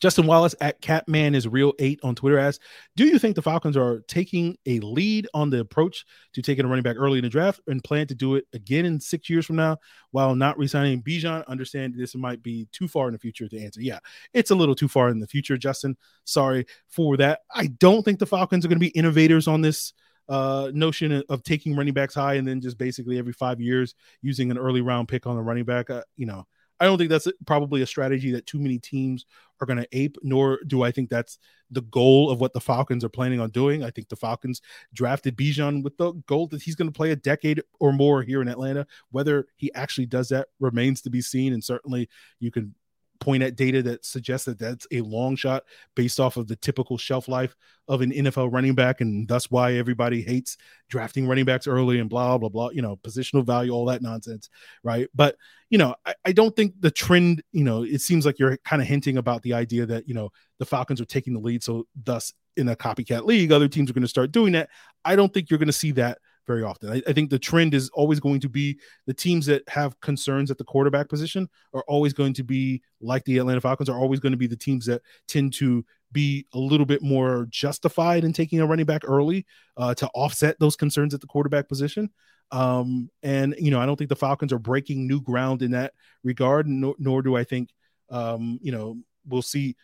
Justin 0.00 0.26
Wallace 0.26 0.54
at 0.60 0.80
Catman 0.80 1.34
is 1.34 1.48
real 1.48 1.72
eight 1.78 2.00
on 2.02 2.14
Twitter 2.14 2.38
asks, 2.38 2.64
Do 2.96 3.06
you 3.06 3.18
think 3.18 3.36
the 3.36 3.42
Falcons 3.42 3.76
are 3.76 4.00
taking 4.08 4.56
a 4.66 4.80
lead 4.80 5.28
on 5.34 5.50
the 5.50 5.60
approach 5.60 6.04
to 6.34 6.42
taking 6.42 6.64
a 6.64 6.68
running 6.68 6.82
back 6.82 6.96
early 6.98 7.18
in 7.18 7.24
the 7.24 7.30
draft 7.30 7.60
and 7.66 7.82
plan 7.82 8.06
to 8.08 8.14
do 8.14 8.34
it 8.36 8.46
again 8.52 8.86
in 8.86 9.00
six 9.00 9.28
years 9.28 9.46
from 9.46 9.56
now 9.56 9.78
while 10.10 10.34
not 10.34 10.58
resigning 10.58 11.02
Bijan? 11.02 11.46
Understand 11.46 11.94
this 11.96 12.14
might 12.14 12.42
be 12.42 12.68
too 12.72 12.88
far 12.88 13.08
in 13.08 13.12
the 13.12 13.18
future 13.18 13.48
to 13.48 13.60
answer. 13.60 13.80
Yeah, 13.80 13.98
it's 14.32 14.50
a 14.50 14.54
little 14.54 14.74
too 14.74 14.88
far 14.88 15.08
in 15.08 15.20
the 15.20 15.26
future, 15.26 15.56
Justin. 15.56 15.96
Sorry 16.24 16.66
for 16.88 17.16
that. 17.16 17.40
I 17.54 17.66
don't 17.66 18.04
think 18.04 18.18
the 18.18 18.26
Falcons 18.26 18.64
are 18.64 18.68
going 18.68 18.78
to 18.78 18.86
be 18.86 18.88
innovators 18.88 19.48
on 19.48 19.60
this 19.60 19.92
uh, 20.28 20.70
notion 20.72 21.22
of 21.28 21.42
taking 21.42 21.76
running 21.76 21.94
backs 21.94 22.14
high 22.14 22.34
and 22.34 22.46
then 22.48 22.60
just 22.60 22.78
basically 22.78 23.18
every 23.18 23.32
five 23.32 23.60
years 23.60 23.94
using 24.22 24.50
an 24.50 24.58
early 24.58 24.80
round 24.80 25.08
pick 25.08 25.26
on 25.26 25.36
a 25.36 25.42
running 25.42 25.64
back. 25.64 25.90
Uh, 25.90 26.02
you 26.16 26.26
know, 26.26 26.46
I 26.84 26.86
don't 26.86 26.98
think 26.98 27.08
that's 27.08 27.28
probably 27.46 27.80
a 27.80 27.86
strategy 27.86 28.30
that 28.32 28.44
too 28.44 28.58
many 28.58 28.78
teams 28.78 29.24
are 29.58 29.66
going 29.66 29.78
to 29.78 29.88
ape, 29.92 30.18
nor 30.22 30.58
do 30.66 30.82
I 30.82 30.90
think 30.90 31.08
that's 31.08 31.38
the 31.70 31.80
goal 31.80 32.30
of 32.30 32.42
what 32.42 32.52
the 32.52 32.60
Falcons 32.60 33.02
are 33.02 33.08
planning 33.08 33.40
on 33.40 33.48
doing. 33.48 33.82
I 33.82 33.90
think 33.90 34.10
the 34.10 34.16
Falcons 34.16 34.60
drafted 34.92 35.34
Bijan 35.34 35.82
with 35.82 35.96
the 35.96 36.12
goal 36.26 36.46
that 36.48 36.60
he's 36.60 36.74
going 36.74 36.88
to 36.88 36.96
play 36.96 37.10
a 37.10 37.16
decade 37.16 37.62
or 37.80 37.90
more 37.90 38.22
here 38.22 38.42
in 38.42 38.48
Atlanta. 38.48 38.86
Whether 39.10 39.46
he 39.56 39.72
actually 39.72 40.04
does 40.04 40.28
that 40.28 40.48
remains 40.60 41.00
to 41.02 41.10
be 41.10 41.22
seen. 41.22 41.54
And 41.54 41.64
certainly 41.64 42.10
you 42.38 42.50
can 42.50 42.74
point 43.24 43.42
at 43.42 43.56
data 43.56 43.82
that 43.82 44.04
suggests 44.04 44.44
that 44.44 44.58
that's 44.58 44.86
a 44.92 45.00
long 45.00 45.34
shot 45.34 45.64
based 45.96 46.20
off 46.20 46.36
of 46.36 46.46
the 46.46 46.56
typical 46.56 46.98
shelf 46.98 47.26
life 47.26 47.56
of 47.88 48.02
an 48.02 48.12
NFL 48.12 48.52
running 48.52 48.74
back, 48.74 49.00
and 49.00 49.26
that's 49.26 49.50
why 49.50 49.74
everybody 49.74 50.22
hates 50.22 50.58
drafting 50.90 51.26
running 51.26 51.46
backs 51.46 51.66
early 51.66 51.98
and 51.98 52.10
blah 52.10 52.36
blah 52.36 52.50
blah. 52.50 52.70
You 52.70 52.82
know, 52.82 52.96
positional 52.96 53.44
value, 53.44 53.72
all 53.72 53.86
that 53.86 54.02
nonsense, 54.02 54.50
right? 54.82 55.08
But 55.14 55.36
you 55.70 55.78
know, 55.78 55.94
I, 56.04 56.14
I 56.26 56.32
don't 56.32 56.54
think 56.54 56.74
the 56.80 56.90
trend. 56.90 57.42
You 57.52 57.64
know, 57.64 57.82
it 57.82 58.02
seems 58.02 58.26
like 58.26 58.38
you're 58.38 58.58
kind 58.58 58.82
of 58.82 58.88
hinting 58.88 59.16
about 59.16 59.42
the 59.42 59.54
idea 59.54 59.86
that 59.86 60.06
you 60.06 60.14
know 60.14 60.30
the 60.58 60.66
Falcons 60.66 61.00
are 61.00 61.06
taking 61.06 61.32
the 61.32 61.40
lead, 61.40 61.62
so 61.62 61.86
thus 62.04 62.34
in 62.56 62.68
a 62.68 62.76
copycat 62.76 63.24
league, 63.24 63.50
other 63.50 63.68
teams 63.68 63.90
are 63.90 63.94
going 63.94 64.02
to 64.02 64.08
start 64.08 64.30
doing 64.32 64.52
that. 64.52 64.68
I 65.04 65.16
don't 65.16 65.32
think 65.32 65.50
you're 65.50 65.58
going 65.58 65.66
to 65.66 65.72
see 65.72 65.92
that 65.92 66.18
very 66.46 66.62
often. 66.62 66.90
I, 66.90 67.02
I, 67.06 67.12
think 67.12 67.30
the 67.30 67.38
trend 67.38 67.74
is 67.74 67.90
always 67.90 68.20
going 68.20 68.40
to 68.40 68.48
be 68.48 68.78
the 69.06 69.14
teams 69.14 69.46
that 69.46 69.66
have 69.68 69.98
concerns 70.00 70.50
at 70.50 70.58
the 70.58 70.64
quarterback 70.64 71.08
position 71.08 71.48
are 71.72 71.84
always 71.88 72.12
going 72.12 72.34
to 72.34 72.44
be 72.44 72.82
like 73.00 73.24
the 73.24 73.38
Atlanta 73.38 73.60
Falcons 73.60 73.88
are 73.88 73.98
always 73.98 74.20
going 74.20 74.32
to 74.32 74.38
be 74.38 74.46
the 74.46 74.56
teams 74.56 74.86
that 74.86 75.02
tend 75.26 75.52
to 75.54 75.84
be 76.12 76.46
a 76.52 76.58
little 76.58 76.86
bit 76.86 77.02
more 77.02 77.46
justified 77.50 78.24
in 78.24 78.32
taking 78.32 78.60
a 78.60 78.66
running 78.66 78.86
back 78.86 79.02
early 79.04 79.46
uh, 79.76 79.94
to 79.94 80.08
offset 80.14 80.58
those 80.60 80.76
concerns 80.76 81.14
at 81.14 81.20
the 81.20 81.26
quarterback 81.26 81.68
position. 81.68 82.10
Um, 82.52 83.10
and 83.22 83.54
you 83.58 83.70
know, 83.70 83.80
I 83.80 83.86
don't 83.86 83.96
think 83.96 84.10
the 84.10 84.16
Falcons 84.16 84.52
are 84.52 84.58
breaking 84.58 85.06
new 85.06 85.20
ground 85.20 85.62
in 85.62 85.72
that 85.72 85.92
regard, 86.22 86.68
nor, 86.68 86.94
nor 86.98 87.22
do 87.22 87.36
I 87.36 87.44
think 87.44 87.70
um, 88.10 88.58
you 88.62 88.70
know 88.70 88.98
we'll 89.26 89.42
see 89.42 89.76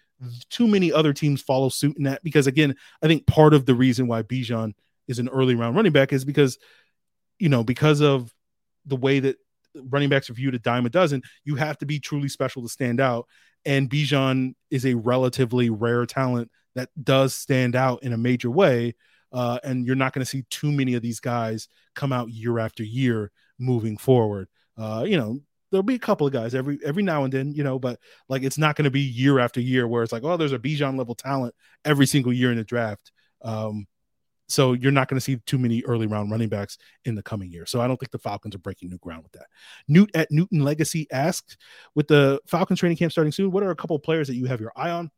too 0.51 0.69
many 0.69 0.93
other 0.93 1.13
teams 1.13 1.41
follow 1.41 1.69
suit 1.69 1.97
in 1.97 2.05
that 2.05 2.23
because 2.23 2.47
again, 2.47 2.77
I 3.03 3.07
think 3.07 3.27
part 3.27 3.55
of 3.55 3.67
the 3.67 3.75
reason 3.75 4.07
why 4.07 4.23
Bijan 4.23 4.75
is 5.11 5.19
an 5.19 5.29
early 5.29 5.55
round 5.55 5.77
running 5.77 5.93
back 5.93 6.13
is 6.13 6.25
because 6.25 6.59
you 7.39 7.49
know 7.49 7.63
because 7.63 8.01
of 8.01 8.33
the 8.87 8.97
way 8.97 9.21
that 9.21 9.37
running 9.75 10.09
backs 10.09 10.31
are 10.31 10.35
viewed 10.35 10.55
a 10.55 10.59
dime 10.59 10.87
a 10.87 10.91
dozen, 10.91 11.23
you 11.45 11.57
have 11.57 11.79
to 11.79 11.87
be 11.87 12.01
truly 12.01 12.29
special 12.29 12.63
to 12.63 12.69
stand 12.69 13.01
out. 13.01 13.27
And 13.65 13.91
Bijan 13.91 14.55
is 14.71 14.87
a 14.87 14.95
relatively 14.95 15.71
rare 15.71 16.07
talent 16.07 16.51
that 16.75 16.89
does 17.03 17.35
stand 17.35 17.77
out 17.77 18.03
in 18.03 18.13
a 18.13 18.19
major 18.19 18.51
way. 18.51 18.95
Uh, 19.33 19.59
and 19.63 19.87
you're 19.87 19.97
not 19.97 20.13
going 20.13 20.25
to 20.25 20.31
see 20.31 20.45
too 20.51 20.73
many 20.73 20.95
of 20.95 21.03
these 21.03 21.21
guys 21.21 21.69
come 21.95 22.13
out 22.13 22.31
year 22.31 22.59
after 22.59 22.83
year 22.83 23.31
moving 23.59 23.97
forward. 23.97 24.49
Uh, 24.77 25.05
you 25.07 25.17
know, 25.17 25.39
there'll 25.71 25.85
be 25.85 25.95
a 25.95 26.01
couple 26.01 26.27
of 26.27 26.33
guys 26.33 26.55
every 26.55 26.79
every 26.85 27.03
now 27.03 27.23
and 27.23 27.33
then, 27.33 27.53
you 27.53 27.63
know, 27.63 27.79
but 27.79 28.01
like 28.29 28.43
it's 28.43 28.59
not 28.59 28.75
going 28.75 28.85
to 28.85 28.91
be 28.91 29.01
year 29.01 29.39
after 29.39 29.61
year 29.61 29.87
where 29.87 30.03
it's 30.03 30.13
like, 30.13 30.25
oh, 30.25 30.37
there's 30.37 30.53
a 30.53 30.59
Bijan 30.59 30.99
level 30.99 31.15
talent 31.15 31.55
every 31.85 32.07
single 32.07 32.33
year 32.33 32.51
in 32.51 32.57
the 32.57 32.65
draft. 32.65 33.13
Um, 33.43 33.87
so 34.51 34.73
you're 34.73 34.91
not 34.91 35.09
going 35.09 35.17
to 35.17 35.21
see 35.21 35.37
too 35.47 35.59
many 35.59 35.83
early 35.85 36.07
round 36.07 36.31
running 36.31 36.49
backs 36.49 36.77
in 37.05 37.15
the 37.15 37.23
coming 37.23 37.53
year. 37.53 37.67
So 37.67 37.81
I 37.81 37.87
don't 37.87 37.99
think 37.99 38.11
the 38.11 38.19
Falcons 38.19 38.55
are 38.55 38.59
breaking 38.59 38.91
new 38.91 38.99
ground 38.99 39.23
with 39.23 39.33
that. 39.33 39.47
Newt 39.87 40.11
at 40.15 40.31
Newton 40.31 40.61
Legacy 40.61 41.07
asked, 41.13 41.57
with 41.95 42.09
the 42.09 42.41
Falcons 42.47 42.81
training 42.81 42.97
camp 42.97 43.13
starting 43.13 43.33
soon, 43.33 43.53
what 43.53 43.63
are 43.63 43.71
a 43.71 43.77
couple 43.77 43.99
players 44.01 44.27
that 44.27 44.35
you 44.35 44.47
have 44.47 44.61
your 44.61 44.73
eye 44.75 44.91
on? 44.91 45.11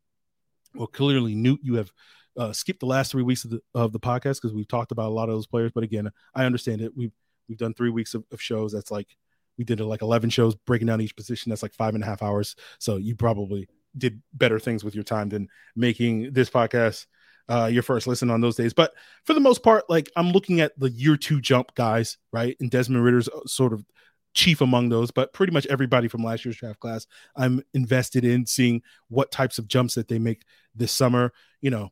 Well, 0.75 0.87
clearly 0.87 1.33
Newt, 1.33 1.61
you 1.63 1.75
have 1.75 1.91
uh, 2.37 2.53
skipped 2.53 2.79
the 2.79 2.85
last 2.85 3.11
three 3.11 3.23
weeks 3.23 3.43
of 3.43 3.51
the 3.51 3.61
of 3.73 3.91
the 3.91 3.99
podcast 3.99 4.41
because 4.41 4.53
we've 4.53 4.67
talked 4.67 4.91
about 4.91 5.09
a 5.09 5.13
lot 5.13 5.29
of 5.29 5.35
those 5.35 5.47
players. 5.47 5.71
But 5.73 5.83
again, 5.83 6.11
I 6.35 6.45
understand 6.45 6.81
it. 6.81 6.91
We've 6.95 7.11
we've 7.49 7.57
done 7.57 7.73
three 7.73 7.89
weeks 7.89 8.13
of, 8.13 8.23
of 8.31 8.41
shows. 8.41 8.71
That's 8.71 8.91
like 8.91 9.15
we 9.57 9.63
did 9.63 9.79
like 9.79 10.01
11 10.01 10.29
shows 10.31 10.55
breaking 10.55 10.87
down 10.87 11.01
each 11.01 11.15
position. 11.15 11.49
That's 11.49 11.61
like 11.63 11.73
five 11.73 11.95
and 11.95 12.03
a 12.03 12.07
half 12.07 12.23
hours. 12.23 12.55
So 12.79 12.97
you 12.97 13.15
probably 13.15 13.67
did 13.95 14.21
better 14.33 14.59
things 14.59 14.83
with 14.83 14.95
your 14.95 15.03
time 15.03 15.29
than 15.29 15.47
making 15.75 16.33
this 16.33 16.49
podcast 16.49 17.05
uh, 17.49 17.69
your 17.71 17.83
first 17.83 18.07
listen 18.07 18.29
on 18.29 18.41
those 18.41 18.55
days. 18.55 18.73
But 18.73 18.93
for 19.25 19.33
the 19.33 19.39
most 19.39 19.63
part, 19.63 19.89
like 19.89 20.09
I'm 20.15 20.31
looking 20.31 20.61
at 20.61 20.77
the 20.79 20.89
year 20.89 21.17
two 21.17 21.41
jump 21.41 21.73
guys, 21.75 22.17
right? 22.31 22.55
And 22.59 22.71
Desmond 22.71 23.03
Ridder's 23.03 23.29
uh, 23.29 23.45
sort 23.45 23.73
of 23.73 23.85
chief 24.33 24.61
among 24.61 24.89
those, 24.89 25.11
but 25.11 25.33
pretty 25.33 25.53
much 25.53 25.67
everybody 25.67 26.07
from 26.07 26.23
last 26.23 26.43
year's 26.43 26.57
draft 26.57 26.79
class, 26.79 27.05
I'm 27.35 27.61
invested 27.73 28.25
in 28.25 28.45
seeing 28.45 28.81
what 29.09 29.31
types 29.31 29.57
of 29.59 29.67
jumps 29.67 29.95
that 29.95 30.07
they 30.07 30.19
make 30.19 30.43
this 30.73 30.91
summer. 30.91 31.31
You 31.61 31.69
know, 31.69 31.91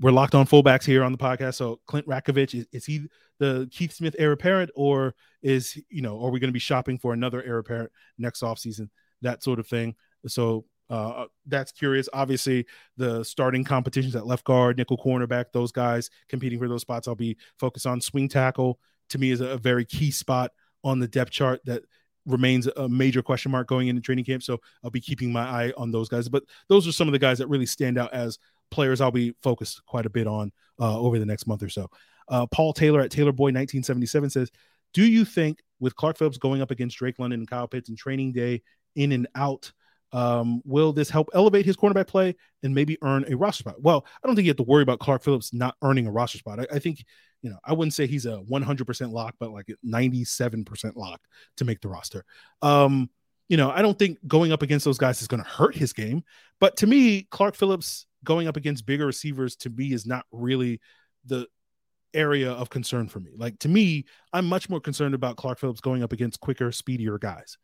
we're 0.00 0.12
locked 0.12 0.34
on 0.34 0.46
fullbacks 0.46 0.84
here 0.84 1.02
on 1.02 1.12
the 1.12 1.18
podcast. 1.18 1.54
So 1.54 1.80
Clint 1.86 2.06
Ratkovich, 2.06 2.54
is, 2.54 2.66
is 2.72 2.84
he 2.84 3.08
the 3.38 3.68
Keith 3.72 3.92
Smith 3.92 4.14
heir 4.18 4.32
apparent, 4.32 4.70
or 4.74 5.14
is 5.42 5.78
you 5.88 6.02
know, 6.02 6.22
are 6.22 6.30
we 6.30 6.40
going 6.40 6.48
to 6.48 6.52
be 6.52 6.58
shopping 6.58 6.98
for 6.98 7.12
another 7.12 7.42
heir 7.42 7.58
apparent 7.58 7.90
next 8.18 8.42
offseason? 8.42 8.88
That 9.22 9.42
sort 9.42 9.58
of 9.58 9.66
thing. 9.66 9.96
So 10.26 10.64
uh, 10.90 11.26
that's 11.46 11.72
curious. 11.72 12.08
Obviously, 12.12 12.66
the 12.96 13.24
starting 13.24 13.64
competitions 13.64 14.16
at 14.16 14.26
left 14.26 14.44
guard, 14.44 14.76
nickel 14.76 14.98
cornerback, 14.98 15.46
those 15.52 15.72
guys 15.72 16.10
competing 16.28 16.58
for 16.58 16.68
those 16.68 16.82
spots. 16.82 17.06
I'll 17.08 17.14
be 17.14 17.36
focused 17.58 17.86
on 17.86 18.00
swing 18.00 18.28
tackle. 18.28 18.78
To 19.10 19.18
me, 19.18 19.30
is 19.30 19.40
a, 19.40 19.50
a 19.50 19.56
very 19.56 19.84
key 19.84 20.10
spot 20.10 20.52
on 20.84 20.98
the 20.98 21.08
depth 21.08 21.30
chart 21.30 21.60
that 21.64 21.84
remains 22.26 22.66
a 22.66 22.88
major 22.88 23.22
question 23.22 23.52
mark 23.52 23.68
going 23.68 23.88
into 23.88 24.02
training 24.02 24.24
camp. 24.24 24.42
So 24.42 24.60
I'll 24.84 24.90
be 24.90 25.00
keeping 25.00 25.32
my 25.32 25.42
eye 25.42 25.72
on 25.76 25.90
those 25.90 26.08
guys. 26.08 26.28
But 26.28 26.44
those 26.68 26.86
are 26.86 26.92
some 26.92 27.08
of 27.08 27.12
the 27.12 27.18
guys 27.18 27.38
that 27.38 27.48
really 27.48 27.66
stand 27.66 27.98
out 27.98 28.12
as 28.12 28.38
players 28.70 29.00
I'll 29.00 29.10
be 29.10 29.34
focused 29.42 29.84
quite 29.86 30.06
a 30.06 30.10
bit 30.10 30.26
on 30.26 30.52
uh, 30.78 30.98
over 30.98 31.18
the 31.18 31.26
next 31.26 31.46
month 31.46 31.62
or 31.62 31.68
so. 31.68 31.88
Uh, 32.28 32.46
Paul 32.46 32.72
Taylor 32.72 33.00
at 33.00 33.10
Taylor 33.10 33.32
Boy 33.32 33.46
1977 33.46 34.30
says, 34.30 34.50
Do 34.92 35.04
you 35.04 35.24
think 35.24 35.60
with 35.80 35.96
Clark 35.96 36.18
Phillips 36.18 36.38
going 36.38 36.62
up 36.62 36.70
against 36.70 36.96
Drake 36.98 37.18
London 37.18 37.40
and 37.40 37.50
Kyle 37.50 37.66
Pitts 37.66 37.88
in 37.88 37.96
training 37.96 38.32
day 38.32 38.62
in 38.94 39.12
and 39.12 39.26
out, 39.34 39.72
um, 40.12 40.62
will 40.64 40.92
this 40.92 41.10
help 41.10 41.28
elevate 41.34 41.66
his 41.66 41.76
cornerback 41.76 42.08
play 42.08 42.34
and 42.62 42.74
maybe 42.74 42.98
earn 43.02 43.24
a 43.30 43.36
roster 43.36 43.62
spot? 43.62 43.80
Well, 43.80 44.04
I 44.22 44.26
don't 44.26 44.36
think 44.36 44.46
you 44.46 44.50
have 44.50 44.56
to 44.58 44.62
worry 44.64 44.82
about 44.82 44.98
Clark 44.98 45.22
Phillips 45.22 45.54
not 45.54 45.76
earning 45.82 46.06
a 46.06 46.12
roster 46.12 46.38
spot. 46.38 46.60
I, 46.60 46.66
I 46.76 46.78
think, 46.78 47.04
you 47.42 47.50
know, 47.50 47.58
I 47.64 47.72
wouldn't 47.72 47.94
say 47.94 48.06
he's 48.06 48.26
a 48.26 48.42
100% 48.50 49.12
lock, 49.12 49.34
but 49.38 49.52
like 49.52 49.66
97% 49.86 50.96
lock 50.96 51.20
to 51.58 51.64
make 51.64 51.80
the 51.80 51.88
roster. 51.88 52.24
Um, 52.62 53.10
you 53.48 53.56
know, 53.56 53.70
I 53.70 53.82
don't 53.82 53.98
think 53.98 54.18
going 54.26 54.52
up 54.52 54.62
against 54.62 54.84
those 54.84 54.98
guys 54.98 55.22
is 55.22 55.28
going 55.28 55.42
to 55.42 55.48
hurt 55.48 55.74
his 55.74 55.92
game. 55.92 56.22
But 56.60 56.76
to 56.78 56.86
me, 56.86 57.26
Clark 57.30 57.56
Phillips 57.56 58.06
going 58.24 58.48
up 58.48 58.56
against 58.56 58.86
bigger 58.86 59.06
receivers 59.06 59.56
to 59.56 59.70
me 59.70 59.92
is 59.92 60.06
not 60.06 60.24
really 60.30 60.80
the 61.24 61.46
area 62.14 62.52
of 62.52 62.70
concern 62.70 63.08
for 63.08 63.20
me. 63.20 63.30
Like 63.36 63.58
to 63.60 63.68
me, 63.68 64.04
I'm 64.32 64.46
much 64.46 64.68
more 64.68 64.80
concerned 64.80 65.14
about 65.14 65.36
Clark 65.36 65.58
Phillips 65.58 65.80
going 65.80 66.02
up 66.02 66.12
against 66.12 66.40
quicker, 66.40 66.72
speedier 66.72 67.18
guys 67.18 67.56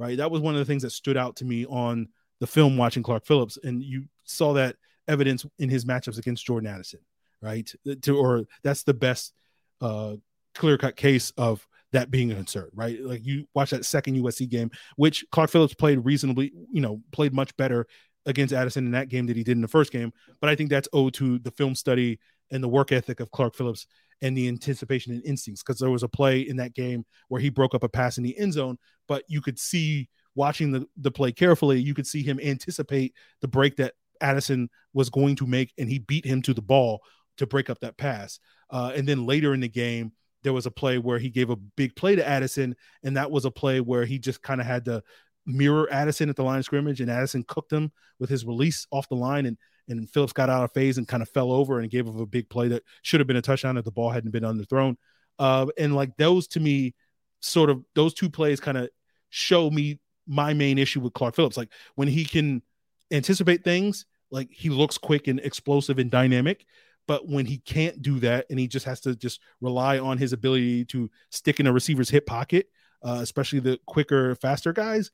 right? 0.00 0.16
That 0.16 0.30
was 0.30 0.40
one 0.40 0.54
of 0.54 0.58
the 0.58 0.64
things 0.64 0.82
that 0.82 0.90
stood 0.90 1.18
out 1.18 1.36
to 1.36 1.44
me 1.44 1.66
on 1.66 2.08
the 2.40 2.46
film 2.46 2.78
watching 2.78 3.02
Clark 3.02 3.26
Phillips, 3.26 3.58
and 3.62 3.84
you 3.84 4.04
saw 4.24 4.54
that 4.54 4.76
evidence 5.06 5.44
in 5.58 5.68
his 5.68 5.84
matchups 5.84 6.18
against 6.18 6.46
Jordan 6.46 6.70
Addison, 6.70 7.00
right? 7.42 7.70
To 8.02 8.16
or 8.16 8.46
that's 8.62 8.82
the 8.82 8.94
best 8.94 9.34
uh, 9.82 10.16
clear 10.54 10.78
cut 10.78 10.96
case 10.96 11.32
of 11.36 11.66
that 11.92 12.10
being 12.10 12.32
a 12.32 12.34
concern, 12.34 12.70
right? 12.72 12.98
Like 12.98 13.26
you 13.26 13.46
watch 13.54 13.70
that 13.70 13.84
second 13.84 14.16
USC 14.16 14.48
game, 14.48 14.70
which 14.96 15.24
Clark 15.32 15.50
Phillips 15.50 15.74
played 15.74 16.02
reasonably, 16.04 16.52
you 16.72 16.80
know, 16.80 17.02
played 17.12 17.34
much 17.34 17.54
better 17.58 17.86
against 18.24 18.54
Addison 18.54 18.86
in 18.86 18.92
that 18.92 19.08
game 19.08 19.26
that 19.26 19.36
he 19.36 19.44
did 19.44 19.56
in 19.56 19.62
the 19.62 19.68
first 19.68 19.92
game. 19.92 20.12
But 20.40 20.48
I 20.48 20.54
think 20.54 20.70
that's 20.70 20.88
owed 20.94 21.14
to 21.14 21.38
the 21.40 21.50
film 21.50 21.74
study 21.74 22.20
and 22.50 22.62
the 22.62 22.68
work 22.68 22.90
ethic 22.90 23.20
of 23.20 23.30
Clark 23.30 23.54
Phillips 23.54 23.86
and 24.22 24.36
the 24.36 24.48
anticipation 24.48 25.12
and 25.12 25.24
instincts 25.24 25.62
because 25.62 25.78
there 25.78 25.90
was 25.90 26.02
a 26.02 26.08
play 26.08 26.40
in 26.40 26.56
that 26.56 26.74
game 26.74 27.04
where 27.28 27.40
he 27.40 27.48
broke 27.48 27.74
up 27.74 27.82
a 27.82 27.88
pass 27.88 28.18
in 28.18 28.24
the 28.24 28.36
end 28.38 28.52
zone, 28.52 28.78
but 29.08 29.24
you 29.28 29.40
could 29.40 29.58
see 29.58 30.08
watching 30.34 30.70
the, 30.72 30.86
the 30.96 31.10
play 31.10 31.32
carefully, 31.32 31.80
you 31.80 31.94
could 31.94 32.06
see 32.06 32.22
him 32.22 32.38
anticipate 32.40 33.14
the 33.40 33.48
break 33.48 33.76
that 33.76 33.94
Addison 34.20 34.68
was 34.92 35.10
going 35.10 35.36
to 35.36 35.46
make, 35.46 35.72
and 35.78 35.88
he 35.88 35.98
beat 35.98 36.24
him 36.24 36.42
to 36.42 36.54
the 36.54 36.62
ball 36.62 37.00
to 37.38 37.46
break 37.46 37.70
up 37.70 37.80
that 37.80 37.96
pass. 37.96 38.38
Uh, 38.70 38.92
and 38.94 39.08
then 39.08 39.26
later 39.26 39.54
in 39.54 39.60
the 39.60 39.68
game, 39.68 40.12
there 40.42 40.52
was 40.52 40.66
a 40.66 40.70
play 40.70 40.98
where 40.98 41.18
he 41.18 41.30
gave 41.30 41.50
a 41.50 41.56
big 41.56 41.94
play 41.96 42.16
to 42.16 42.26
Addison, 42.26 42.76
and 43.02 43.16
that 43.16 43.30
was 43.30 43.44
a 43.44 43.50
play 43.50 43.80
where 43.80 44.04
he 44.04 44.18
just 44.18 44.42
kind 44.42 44.60
of 44.60 44.66
had 44.66 44.84
to 44.86 45.02
mirror 45.46 45.88
Addison 45.90 46.28
at 46.28 46.36
the 46.36 46.44
line 46.44 46.58
of 46.58 46.64
scrimmage, 46.64 47.00
and 47.00 47.10
Addison 47.10 47.44
cooked 47.44 47.72
him 47.72 47.92
with 48.18 48.30
his 48.30 48.44
release 48.44 48.86
off 48.90 49.08
the 49.08 49.16
line, 49.16 49.46
and 49.46 49.58
and 49.90 50.08
Phillips 50.08 50.32
got 50.32 50.48
out 50.48 50.64
of 50.64 50.72
phase 50.72 50.98
and 50.98 51.06
kind 51.06 51.22
of 51.22 51.28
fell 51.28 51.52
over 51.52 51.80
and 51.80 51.90
gave 51.90 52.08
up 52.08 52.18
a 52.18 52.26
big 52.26 52.48
play 52.48 52.68
that 52.68 52.82
should 53.02 53.20
have 53.20 53.26
been 53.26 53.36
a 53.36 53.42
touchdown 53.42 53.76
if 53.76 53.84
the 53.84 53.90
ball 53.90 54.10
hadn't 54.10 54.30
been 54.30 54.44
underthrown. 54.44 54.96
Uh, 55.38 55.66
and 55.78 55.94
like 55.94 56.16
those 56.16 56.46
to 56.48 56.60
me, 56.60 56.94
sort 57.40 57.70
of 57.70 57.82
those 57.94 58.14
two 58.14 58.30
plays 58.30 58.60
kind 58.60 58.78
of 58.78 58.88
show 59.30 59.70
me 59.70 59.98
my 60.26 60.54
main 60.54 60.78
issue 60.78 61.00
with 61.00 61.12
Clark 61.12 61.34
Phillips. 61.34 61.56
Like 61.56 61.70
when 61.94 62.08
he 62.08 62.24
can 62.24 62.62
anticipate 63.10 63.64
things, 63.64 64.06
like 64.30 64.48
he 64.50 64.68
looks 64.68 64.96
quick 64.98 65.28
and 65.28 65.40
explosive 65.40 65.98
and 65.98 66.10
dynamic. 66.10 66.64
But 67.08 67.26
when 67.26 67.46
he 67.46 67.58
can't 67.58 68.02
do 68.02 68.20
that 68.20 68.46
and 68.50 68.58
he 68.58 68.68
just 68.68 68.86
has 68.86 69.00
to 69.00 69.16
just 69.16 69.40
rely 69.60 69.98
on 69.98 70.18
his 70.18 70.32
ability 70.32 70.84
to 70.86 71.10
stick 71.30 71.58
in 71.58 71.66
a 71.66 71.72
receiver's 71.72 72.10
hip 72.10 72.26
pocket, 72.26 72.68
uh, 73.02 73.18
especially 73.20 73.58
the 73.58 73.80
quicker, 73.86 74.36
faster 74.36 74.72
guys, 74.72 75.10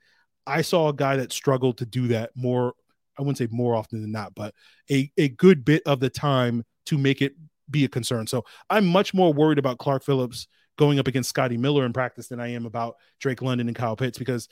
I 0.46 0.60
saw 0.62 0.88
a 0.88 0.92
guy 0.92 1.16
that 1.16 1.32
struggled 1.32 1.78
to 1.78 1.86
do 1.86 2.08
that 2.08 2.30
more 2.34 2.74
I 3.18 3.22
wouldn't 3.22 3.38
say 3.38 3.48
more 3.50 3.74
often 3.74 4.02
than 4.02 4.12
not, 4.12 4.35
but 4.35 4.55
a, 4.90 5.11
a 5.16 5.29
good 5.29 5.64
bit 5.64 5.83
of 5.87 6.00
the 6.00 6.11
time 6.11 6.64
to 6.87 6.98
make 6.98 7.22
it 7.22 7.35
be 7.70 7.85
a 7.85 7.88
concern. 7.88 8.26
So 8.26 8.44
I'm 8.70 8.87
much 8.87 9.14
more 9.14 9.33
worried 9.33 9.59
about 9.59 9.79
Clark 9.79 10.05
Phillips 10.05 10.46
going 10.76 10.98
up 10.98 11.09
against 11.09 11.31
Scotty 11.31 11.57
Miller 11.57 11.85
in 11.85 11.92
practice 11.92 12.29
than 12.29 12.40
I 12.40 12.48
am 12.48 12.66
about 12.66 12.96
Drake 13.18 13.42
London 13.42 13.66
and 13.66 13.76
Kyle 13.76 13.96
Pitts 13.96 14.18
because 14.18 14.48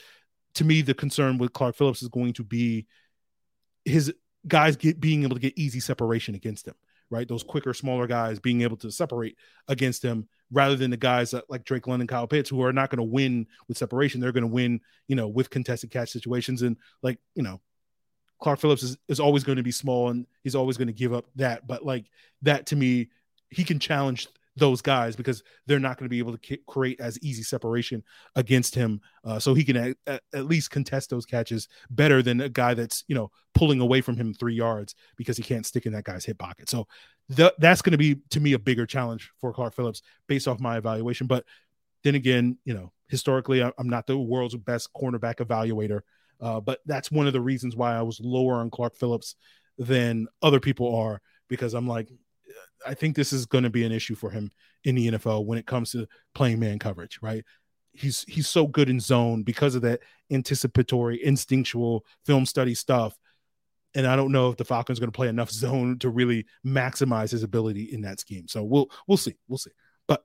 to 0.55 0.65
me 0.65 0.83
the 0.83 0.95
concern 0.95 1.39
with 1.39 1.53
Clark 1.53 1.77
Phillips 1.77 2.03
is 2.03 2.09
going 2.09 2.33
to 2.35 2.45
be 2.45 2.87
his 3.85 4.13
guys 4.47 4.77
get 4.77 5.01
being 5.01 5.23
able 5.23 5.37
to 5.37 5.41
get 5.41 5.59
easy 5.59 5.81
separation 5.81 6.35
against 6.35 6.67
him, 6.67 6.75
right? 7.11 7.29
Those 7.29 7.43
quicker, 7.43 7.75
smaller 7.75 8.07
guys 8.07 8.41
being 8.41 8.63
able 8.63 8.77
to 8.79 8.91
separate 8.91 9.37
against 9.69 10.03
him 10.03 10.29
rather 10.51 10.77
than 10.77 10.91
the 10.91 10.97
guys 10.97 11.33
that, 11.33 11.45
like 11.49 11.65
Drake 11.65 11.87
London, 11.87 12.07
Kyle 12.07 12.27
Pitts, 12.27 12.51
who 12.51 12.63
are 12.63 12.73
not 12.73 12.91
going 12.91 12.99
to 12.99 13.13
win 13.13 13.47
with 13.69 13.79
separation. 13.79 14.21
They're 14.21 14.33
going 14.33 14.43
to 14.43 14.49
win, 14.49 14.81
you 15.09 15.17
know, 15.17 15.29
with 15.29 15.51
contested 15.51 15.91
catch 15.91 16.11
situations 16.11 16.63
and 16.63 16.77
like, 17.03 17.19
you 17.35 17.43
know, 17.43 17.61
Clark 18.45 18.61
Phillips 18.61 18.83
is, 18.83 18.99
is 19.09 19.21
always 19.21 19.43
going 19.43 19.57
to 19.57 19.63
be 19.63 19.71
small 19.71 20.11
and 20.11 20.27
he's 20.43 20.55
always 20.55 20.77
going 20.77 20.87
to 20.87 20.93
give 20.93 21.15
up 21.15 21.25
that. 21.37 21.67
But 21.67 21.83
like 21.83 22.11
that 22.43 22.67
to 22.67 22.77
me, 22.77 23.09
he 23.49 23.65
can 23.65 23.79
challenge 23.79 24.29
those 24.55 24.83
guys 24.83 25.17
because 25.17 25.43
they're 25.67 25.81
not 25.81 25.97
going 25.97 26.05
to 26.05 26.11
be 26.11 26.19
able 26.19 26.37
to 26.37 26.57
create 26.67 27.01
as 27.01 27.19
easy 27.23 27.43
separation 27.43 28.03
against 28.37 28.75
him. 28.75 29.01
Uh, 29.25 29.39
so 29.39 29.55
he 29.55 29.65
can 29.65 29.97
at, 30.07 30.21
at, 30.35 30.45
least 30.45 30.71
contest 30.71 31.09
those 31.09 31.25
catches 31.25 31.69
better 31.89 32.21
than 32.21 32.43
a 32.43 32.51
guy 32.51 32.75
that's, 32.75 33.03
you 33.09 33.15
know, 33.15 33.31
pulling 33.55 33.81
away 33.81 34.03
from 34.03 34.15
him 34.15 34.35
three 34.35 34.55
yards 34.55 34.95
because 35.17 35.39
he 35.39 35.43
can't 35.43 35.65
stick 35.65 35.87
in 35.87 35.95
that 35.95 36.05
guy's 36.05 36.27
hip 36.27 36.39
pocket. 36.39 36.69
So 36.69 36.87
th- 37.35 37.55
that's 37.61 37.81
going 37.81 37.93
to 37.93 37.99
be, 37.99 38.17
to 38.29 38.41
me, 38.41 38.53
a 38.53 38.59
bigger 38.59 38.85
challenge 38.85 39.33
for 39.41 39.55
Clark 39.55 39.75
Phillips 39.75 40.03
based 40.29 40.47
off 40.47 40.61
my 40.61 40.77
evaluation. 40.77 41.27
But 41.27 41.47
then 42.03 42.15
again, 42.15 42.59
you 42.67 42.75
know, 42.75 42.93
historically, 43.09 43.63
I'm 43.63 43.89
not 43.89 44.07
the 44.07 44.19
world's 44.19 44.55
best 44.55 44.91
cornerback 44.93 45.37
evaluator. 45.37 46.03
Uh, 46.45 46.61
but 46.61 46.81
that's 46.85 47.11
one 47.11 47.27
of 47.27 47.33
the 47.33 47.41
reasons 47.41 47.75
why 47.75 47.97
I 47.97 48.03
was 48.03 48.21
lower 48.21 48.57
on 48.57 48.71
Clark 48.71 48.97
Phillips 48.97 49.35
than 49.79 50.29
other 50.43 50.61
people 50.61 50.95
are 50.95 51.23
because 51.49 51.73
I'm 51.73 51.89
like, 51.89 52.11
I 52.87 52.93
think 52.93 53.17
this 53.17 53.33
is 53.33 53.47
going 53.47 53.65
to 53.65 53.71
be 53.71 53.85
an 53.85 53.93
issue 53.93 54.15
for 54.15 54.29
him 54.29 54.51
in 54.85 54.95
the 54.95 55.09
NFL 55.13 55.47
when 55.47 55.59
it 55.59 55.67
comes 55.67 55.93
to 55.93 56.07
playing 56.35 56.61
man 56.61 56.79
coverage, 56.79 57.19
right? 57.23 57.43
He's 57.95 58.27
he's 58.29 58.47
so 58.47 58.67
good 58.67 58.91
in 58.91 59.01
zone 59.01 59.43
because 59.43 59.75
of 59.75 59.81
that 59.83 60.01
anticipatory, 60.31 61.25
instinctual 61.25 62.05
film 62.27 62.45
study 62.45 62.75
stuff. 62.75 63.17
and 63.95 64.07
I 64.07 64.15
don't 64.15 64.33
know 64.33 64.51
if 64.51 64.59
the 64.59 64.67
Falcons 64.67 64.99
are 64.99 65.01
going 65.01 65.13
to 65.13 65.17
play 65.17 65.29
enough 65.29 65.51
zone 65.65 65.99
to 66.01 66.11
really 66.11 66.45
maximize 66.67 67.31
his 67.31 67.43
ability 67.43 67.85
in 67.85 68.03
that 68.03 68.21
scheme. 68.21 68.49
So 68.49 68.63
we'll 68.65 68.91
we'll 69.09 69.17
see, 69.17 69.37
we'll 69.49 69.57
see. 69.57 69.71
But 70.07 70.23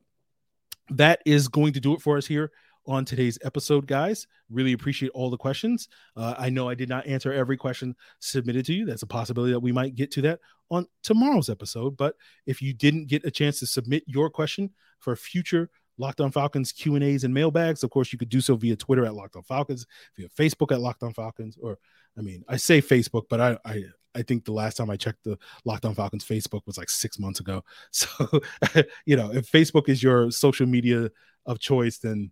that 0.89 1.21
is 1.25 1.47
going 1.47 1.71
to 1.73 1.79
do 1.79 1.93
it 1.93 2.01
for 2.01 2.17
us 2.17 2.25
here 2.27 2.51
on 2.89 3.05
today's 3.05 3.37
episode, 3.43 3.85
guys. 3.85 4.27
Really 4.49 4.73
appreciate 4.73 5.11
all 5.13 5.29
the 5.29 5.37
questions. 5.37 5.87
Uh, 6.17 6.33
I 6.37 6.49
know 6.49 6.67
I 6.67 6.73
did 6.73 6.89
not 6.89 7.05
answer 7.05 7.31
every 7.31 7.55
question 7.55 7.95
submitted 8.19 8.65
to 8.65 8.73
you. 8.73 8.85
That's 8.85 9.03
a 9.03 9.07
possibility 9.07 9.53
that 9.53 9.59
we 9.59 9.71
might 9.71 9.95
get 9.95 10.11
to 10.11 10.21
that 10.23 10.39
on 10.71 10.87
tomorrow's 11.03 11.49
episode. 11.49 11.95
But 11.95 12.15
if 12.47 12.61
you 12.61 12.73
didn't 12.73 13.05
get 13.05 13.25
a 13.25 13.31
chance 13.31 13.59
to 13.59 13.67
submit 13.67 14.03
your 14.07 14.29
question 14.29 14.71
for 14.97 15.15
future 15.15 15.69
Locked 15.99 16.19
On 16.21 16.31
Falcons 16.31 16.71
Q 16.71 16.95
and 16.95 17.03
A's 17.03 17.23
and 17.23 17.33
mailbags, 17.33 17.83
of 17.83 17.91
course, 17.91 18.11
you 18.11 18.17
could 18.17 18.29
do 18.29 18.41
so 18.41 18.55
via 18.55 18.75
Twitter 18.75 19.05
at 19.05 19.13
Locked 19.13 19.35
On 19.35 19.43
Falcons, 19.43 19.85
via 20.17 20.27
Facebook 20.29 20.71
at 20.71 20.81
Locked 20.81 21.03
On 21.03 21.13
Falcons, 21.13 21.57
or 21.61 21.77
I 22.17 22.21
mean, 22.21 22.43
I 22.47 22.57
say 22.57 22.81
Facebook, 22.81 23.23
but 23.29 23.39
I 23.39 23.57
I 23.65 23.83
I 24.15 24.23
think 24.23 24.45
the 24.45 24.53
last 24.53 24.77
time 24.77 24.89
I 24.89 24.95
checked 24.95 25.23
the 25.25 25.37
Locked 25.65 25.85
On 25.85 25.93
Falcons 25.93 26.25
Facebook 26.25 26.61
was 26.65 26.77
like 26.77 26.89
six 26.89 27.19
months 27.19 27.39
ago. 27.39 27.63
So 27.91 28.07
you 29.05 29.15
know, 29.15 29.31
if 29.31 29.51
Facebook 29.51 29.89
is 29.89 30.01
your 30.01 30.31
social 30.31 30.65
media 30.65 31.11
of 31.45 31.59
choice, 31.59 31.97
then 31.97 32.31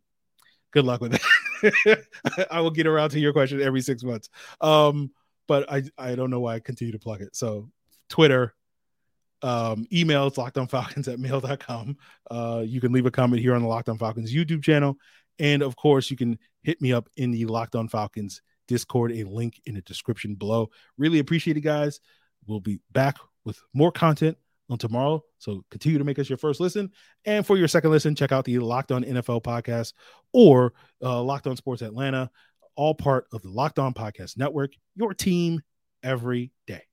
good 0.72 0.86
luck 0.86 1.02
with 1.02 1.20
it. 1.64 2.08
I 2.52 2.62
will 2.62 2.72
get 2.72 2.88
around 2.88 3.12
to 3.12 3.20
your 3.20 3.34
question 3.34 3.62
every 3.62 3.82
six 3.82 4.04
months. 4.04 4.30
Um, 4.62 5.12
but 5.48 5.72
I 5.72 5.84
I 5.98 6.16
don't 6.16 6.30
know 6.30 6.42
why 6.42 6.56
I 6.56 6.60
continue 6.60 6.92
to 6.92 7.00
plug 7.00 7.22
it. 7.22 7.36
So 7.36 7.70
Twitter, 8.10 8.54
um, 9.42 9.86
emails 9.92 10.36
lockedonfalcons 10.36 11.12
at 11.12 11.20
mail.com. 11.20 11.98
Uh, 12.30 12.64
you 12.66 12.82
can 12.82 12.92
leave 12.92 13.06
a 13.06 13.12
comment 13.12 13.42
here 13.42 13.56
on 13.56 13.62
the 13.62 13.68
Locked 13.68 13.90
On 13.90 13.98
Falcons 13.98 14.34
YouTube 14.34 14.64
channel. 14.64 14.98
And 15.40 15.62
of 15.62 15.76
course, 15.76 16.10
you 16.10 16.18
can 16.18 16.40
hit 16.64 16.82
me 16.82 16.94
up 16.94 17.10
in 17.18 17.32
the 17.32 17.46
Locked 17.46 17.76
On 17.76 17.88
Falcons 17.88 18.42
Discord, 18.68 19.12
a 19.12 19.24
link 19.24 19.62
in 19.66 19.76
the 19.76 19.82
description 19.82 20.36
below. 20.36 20.70
Really 20.98 21.20
appreciate 21.20 21.58
it, 21.58 21.62
guys. 21.62 22.00
We'll 22.46 22.60
be 22.60 22.80
back 22.92 23.18
with 23.46 23.60
more 23.74 23.92
content 23.92 24.38
on 24.70 24.78
tomorrow. 24.78 25.24
So 25.38 25.64
continue 25.72 25.98
to 25.98 26.04
make 26.04 26.20
us 26.20 26.30
your 26.30 26.38
first 26.38 26.60
listen. 26.60 26.92
And 27.26 27.46
for 27.46 27.58
your 27.58 27.68
second 27.68 27.92
listen, 27.92 28.16
check 28.16 28.32
out 28.32 28.46
the 28.46 28.60
Locked 28.60 28.92
On 28.92 29.04
NFL 29.04 29.44
podcast 29.44 29.94
or 30.34 30.74
uh, 31.02 31.22
Locked 31.22 31.48
On 31.48 31.56
Sports 31.56 31.82
Atlanta, 31.82 32.30
all 32.76 32.94
part 32.94 33.28
of 33.32 33.42
the 33.42 33.50
Locked 33.50 33.80
On 33.80 33.94
Podcast 33.94 34.38
Network, 34.38 34.74
your 34.96 35.14
team 35.14 35.62
every 36.04 36.52
day. 36.66 36.84